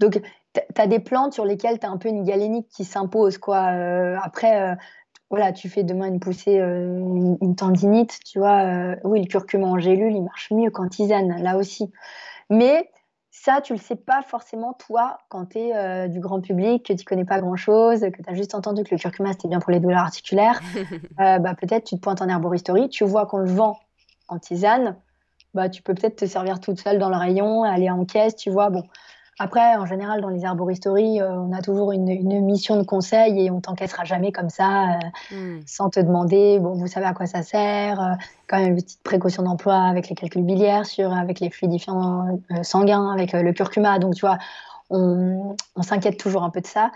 [0.00, 0.20] Donc,
[0.54, 3.38] tu as des plantes sur lesquelles tu as un peu une galénique qui s'impose.
[3.38, 3.68] quoi.
[3.74, 4.76] Euh, après,
[5.30, 8.96] voilà, tu fais demain une poussée, une, tendinite, tu vois.
[9.04, 11.92] oui, le curcuma en gélule, il marche mieux qu'en tisane, là aussi.
[12.50, 12.90] Mais
[13.44, 16.92] ça, tu le sais pas forcément toi quand tu es euh, du grand public, que
[16.92, 19.70] tu connais pas grand-chose, que tu as juste entendu que le curcuma c'était bien pour
[19.70, 20.60] les douleurs articulaires.
[21.20, 23.76] Euh, bah, peut-être tu te pointes en herboristerie, tu vois qu'on le vend
[24.28, 24.96] en tisane,
[25.52, 28.50] bah, tu peux peut-être te servir toute seule dans le rayon, aller en caisse, tu
[28.50, 28.70] vois.
[28.70, 28.84] Bon,
[29.40, 32.06] après, en général, dans les arboristeries, euh, on a toujours une,
[32.44, 35.60] mission de conseil et on t'encaissera jamais comme ça, euh, hmm.
[35.64, 38.14] sans te demander, bon, vous savez à quoi ça sert, euh,
[38.48, 43.12] quand même une petite précaution d'emploi avec les calculs biliaires, sur, avec les fluidifiants sanguins,
[43.12, 44.00] avec le curcuma.
[44.00, 44.38] Donc, tu vois,
[44.90, 46.90] on, s'inquiète toujours un peu de ça.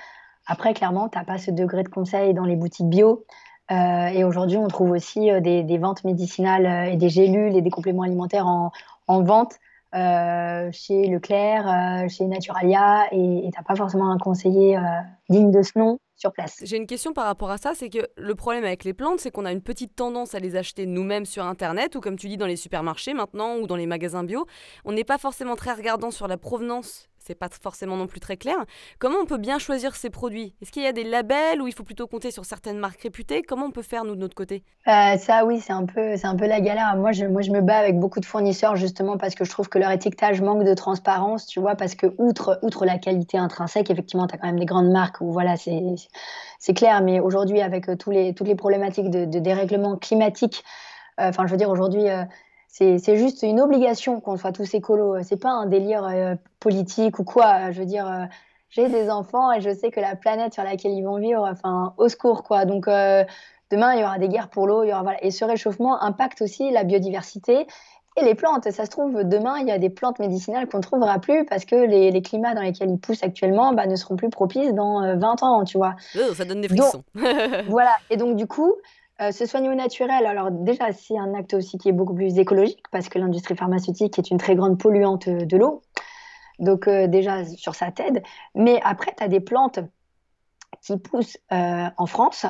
[0.46, 3.24] Après, clairement, tu n'as pas ce degré de conseil dans les boutiques bio.
[3.70, 8.46] et aujourd'hui, on trouve aussi des, ventes médicinales et des gélules et des compléments alimentaires
[8.46, 8.72] en,
[9.06, 9.54] en vente
[9.94, 14.80] euh, chez Leclerc, euh, chez Naturalia, et tu n'as pas forcément un conseiller euh,
[15.28, 16.56] digne de ce nom sur place.
[16.62, 19.30] J'ai une question par rapport à ça, c'est que le problème avec les plantes, c'est
[19.30, 22.36] qu'on a une petite tendance à les acheter nous-mêmes sur Internet, ou comme tu dis
[22.36, 24.46] dans les supermarchés maintenant, ou dans les magasins bio.
[24.84, 28.36] On n'est pas forcément très regardant sur la provenance c'est pas forcément non plus très
[28.36, 28.56] clair.
[28.98, 30.54] Comment on peut bien choisir ces produits?
[30.60, 33.42] Est-ce qu'il y a des labels ou il faut plutôt compter sur certaines marques réputées?
[33.42, 34.62] Comment on peut faire nous de notre côté?
[34.88, 36.96] Euh, Ça oui, c'est un peu c'est un peu la galère.
[36.96, 39.68] Moi je moi je me bats avec beaucoup de fournisseurs justement parce que je trouve
[39.68, 43.90] que leur étiquetage manque de transparence, tu vois, parce que outre outre la qualité intrinsèque,
[43.90, 45.82] effectivement, tu as quand même des grandes marques où voilà, c'est
[46.58, 50.64] c'est clair, mais aujourd'hui avec euh, tous les toutes les problématiques de, dérèglement climatique,
[51.20, 52.04] euh, enfin je veux dire aujourd'hui
[52.72, 55.22] c'est juste une obligation qu'on soit tous écolos.
[55.22, 57.70] C'est pas un délire euh, politique ou quoi.
[57.70, 58.24] Je veux dire, euh,
[58.70, 61.92] j'ai des enfants et je sais que la planète sur laquelle ils vont vivre, enfin,
[61.98, 62.64] au secours, quoi.
[62.64, 63.24] Donc, euh,
[63.70, 64.84] demain, il y aura des guerres pour l'eau.
[64.86, 65.22] Voilà.
[65.22, 67.66] Et ce réchauffement impacte aussi la biodiversité
[68.16, 68.70] et les plantes.
[68.70, 71.66] Ça se trouve, demain, il y a des plantes médicinales qu'on ne trouvera plus parce
[71.66, 75.42] que les, climats dans lesquels ils poussent actuellement bah, ne seront plus propices dans 20
[75.42, 75.94] ans, tu vois.
[76.16, 77.04] Oh, ça donne des frissons.
[77.68, 77.92] voilà.
[78.08, 78.72] Et donc, du coup,
[79.28, 82.82] euh, se au naturel, alors déjà, c'est un acte aussi qui est beaucoup plus écologique
[82.90, 85.82] parce que l'industrie pharmaceutique est une très grande polluante de l'eau.
[86.58, 88.22] Donc euh, déjà, sur sa tête.
[88.54, 89.80] Mais après, tu as des plantes
[90.80, 92.46] qui poussent euh, en France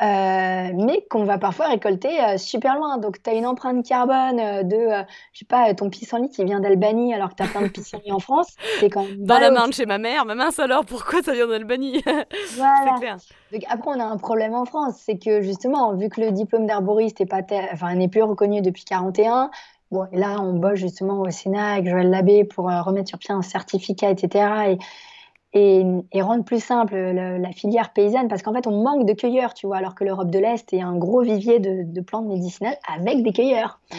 [0.00, 2.98] euh, mais qu'on va parfois récolter euh, super loin.
[2.98, 6.58] Donc, tu as une empreinte carbone euh, de, je sais pas, ton pissenlit qui vient
[6.58, 8.48] d'Albanie alors que tu as plein de pissenlits en France.
[8.80, 11.32] C'est quand même Dans la main de chez ma mère, ma mince alors, pourquoi ça
[11.34, 12.02] vient d'Albanie?
[12.56, 12.96] Voilà.
[12.98, 13.16] clair.
[13.52, 14.94] Donc, après, on a un problème en France.
[15.04, 17.28] C'est que justement, vu que le diplôme d'herboriste n'est
[17.72, 19.50] enfin, plus reconnu depuis 41,
[19.92, 23.34] Bon, et là, on bosse justement au Sénat avec Joël Labbé pour remettre sur pied
[23.34, 24.46] un certificat, etc.
[24.70, 24.78] Et,
[25.54, 25.84] et,
[26.22, 29.76] rendre plus simple la, filière paysanne, parce qu'en fait, on manque de cueilleurs, tu vois,
[29.76, 33.80] alors que l'Europe de l'Est est un gros vivier de, plantes médicinales avec des cueilleurs.
[33.92, 33.96] Mmh.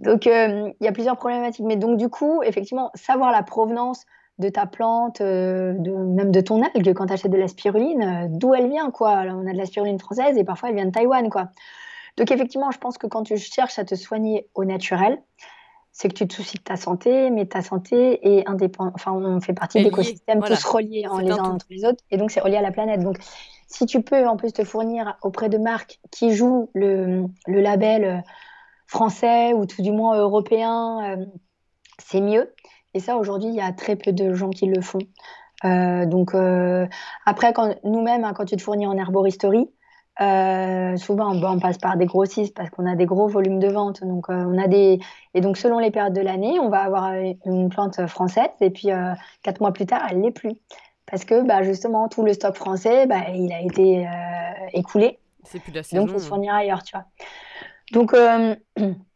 [0.00, 1.64] Donc, il y a plusieurs problématiques.
[1.64, 4.04] Mais donc, du coup, effectivement, savoir la provenance
[4.38, 8.02] de ta plante, euh, de, même de ton algue, quand tu achètes de la spiruline,
[8.02, 9.22] euh, d'où elle vient, quoi.
[9.28, 11.50] on a de la spiruline française et parfois elle vient de Taïwan, quoi.
[12.16, 15.20] Donc effectivement, je pense que quand tu cherches à te soigner au naturel,
[15.94, 18.92] c'est que tu te soucies de ta santé, mais ta santé est indépendante.
[18.96, 22.30] Enfin, on fait partie d'écosystèmes tous reliés en les uns entre les autres, et donc
[22.30, 23.00] c'est relié à la planète.
[23.00, 23.16] Donc,
[23.68, 28.04] si tu peux en plus te fournir auprès de marques qui jouent le, le label
[28.04, 28.16] euh,
[28.86, 31.16] français ou tout du moins européen,
[31.98, 32.52] c'est mieux.
[32.92, 34.98] Et ça, aujourd'hui, il y a très peu de gens qui le font.
[35.64, 36.86] Euh, donc, euh,
[37.26, 37.52] après,
[37.84, 39.68] nous-mêmes, hein, quand tu te fournis en herboristerie,
[40.20, 44.02] euh, souvent, on passe par des grossistes parce qu'on a des gros volumes de vente.
[44.04, 45.00] Donc, on a des...
[45.34, 47.12] Et donc, selon les périodes de l'année, on va avoir
[47.44, 48.88] une plante française et puis
[49.42, 50.54] quatre mois plus tard, elle l'est plus.
[51.06, 54.06] Parce que bah, justement, tout le stock français, bah, il a été
[54.72, 55.18] écoulé.
[55.42, 56.06] C'est plus la saison.
[56.06, 57.06] Donc, il se fournir ailleurs, tu vois.
[57.92, 58.14] Donc,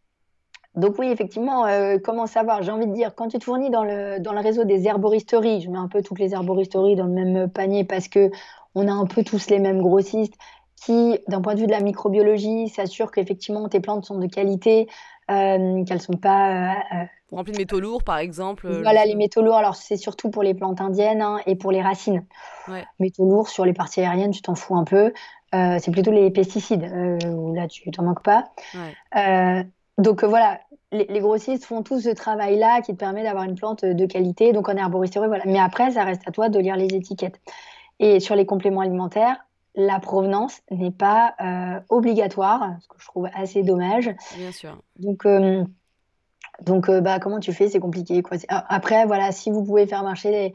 [0.79, 2.63] Donc oui, effectivement, euh, comment savoir?
[2.63, 5.61] J'ai envie de dire, quand tu te fournis dans le, dans le réseau des herboristeries,
[5.61, 8.31] je mets un peu toutes les herboristeries dans le même panier parce que
[8.77, 10.35] on a un peu tous les mêmes grossistes
[10.81, 14.89] qui, d'un point de vue de la microbiologie, s'assurent qu'effectivement tes plantes sont de qualité,
[15.31, 18.69] euh, qu'elles sont pas euh, remplies de métaux lourds, par exemple.
[18.83, 19.57] Voilà, les métaux lourds.
[19.57, 22.25] Alors c'est surtout pour les plantes indiennes hein, et pour les racines.
[22.99, 25.13] Métaux lourds sur les parties aériennes, tu t'en fous un peu.
[25.53, 26.85] c'est plutôt les pesticides
[27.27, 28.51] où là tu t'en manques pas.
[29.99, 30.61] donc voilà,
[30.93, 34.69] les, grossistes font tout ce travail-là qui te permet d'avoir une plante de qualité, donc
[34.69, 35.45] en herboristerie, voilà.
[35.47, 37.41] Mais après, ça reste à toi de lire les étiquettes.
[38.01, 39.45] Et sur les compléments alimentaires,
[39.75, 44.11] la provenance n'est pas euh, obligatoire, ce que je trouve assez dommage.
[44.37, 44.77] Bien sûr.
[44.99, 45.65] Donc, euh,
[46.63, 47.69] donc euh, bah, comment tu fais?
[47.69, 48.23] C'est compliqué.
[48.23, 48.39] Quoi.
[48.49, 50.53] Après, voilà, si vous pouvez faire marcher les,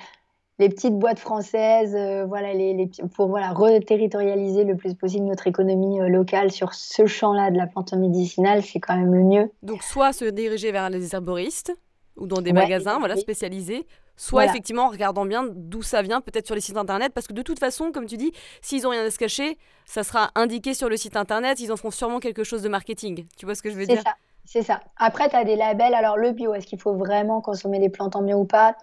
[0.59, 1.95] les petites boîtes françaises,
[2.27, 7.57] voilà, les, pour voilà, reterritorialiser le plus possible notre économie locale sur ce champ-là de
[7.57, 9.51] la plante médicinale, c'est quand même le mieux.
[9.61, 11.73] Donc soit se diriger vers les herboristes
[12.17, 16.45] ou dans des magasins voilà, spécialisés, soit effectivement en regardant bien d'où ça vient, peut-être
[16.45, 19.05] sur les sites internet, parce que de toute façon, comme tu dis, s'ils ont rien
[19.05, 22.43] à se cacher, ça sera indiqué sur le site internet, ils en feront sûrement quelque
[22.43, 23.25] chose de marketing.
[23.37, 24.03] Tu vois ce que je veux dire?
[24.45, 24.81] C'est ça.
[24.97, 25.93] Après, tu as des labels.
[25.93, 28.75] Alors, le bio, est-ce qu'il faut vraiment consommer des plantes en bio ou pas?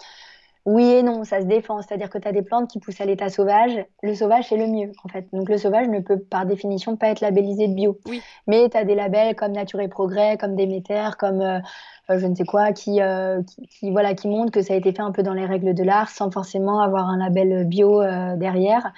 [0.67, 1.81] Oui et non, ça se défend.
[1.81, 3.85] C'est-à-dire que tu as des plantes qui poussent à l'état sauvage.
[4.03, 5.27] Le sauvage, c'est le mieux, en fait.
[5.33, 7.99] Donc le sauvage ne peut, par définition, pas être labellisé de bio.
[8.07, 8.21] Oui.
[8.47, 11.59] Mais tu as des labels comme Nature et Progrès, comme Déméter, comme euh,
[12.11, 13.01] euh, je ne sais quoi, euh, qui,
[13.71, 15.83] qui, voilà, qui montrent que ça a été fait un peu dans les règles de
[15.83, 18.03] l'art sans forcément avoir un label bio
[18.37, 18.93] derrière.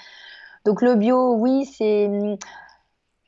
[0.64, 2.08] Donc le bio, oui, c'est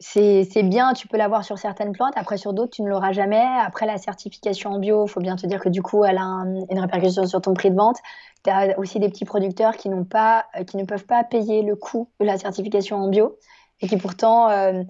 [0.07, 3.43] c'est bien, tu peux l'avoir sur certaines plantes, après sur d'autres, tu ne l'auras jamais.
[3.65, 6.45] Après la certification en bio, il faut bien te dire que du coup, elle a
[6.71, 7.97] une répercussion sur ton prix de vente.
[8.45, 11.75] Tu as aussi des petits producteurs qui, pas, euh, qui ne peuvent pas payer le
[11.75, 13.39] coût de la certification en bio
[13.81, 14.83] et qui pourtant euh,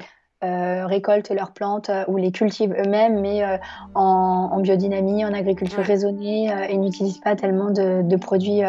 [0.42, 3.44] euh, récoltent leurs plantes ou les cultivent eux-mêmes, mais
[3.94, 8.62] en, biodynamie, en agriculture raisonnée et n'utilisent pas tellement de, de produits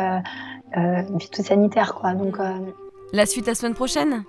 [1.19, 1.95] phytosanitaires.
[1.95, 2.13] Quoi.
[2.13, 2.37] Donc,
[3.13, 4.23] la suite la semaine prochaine?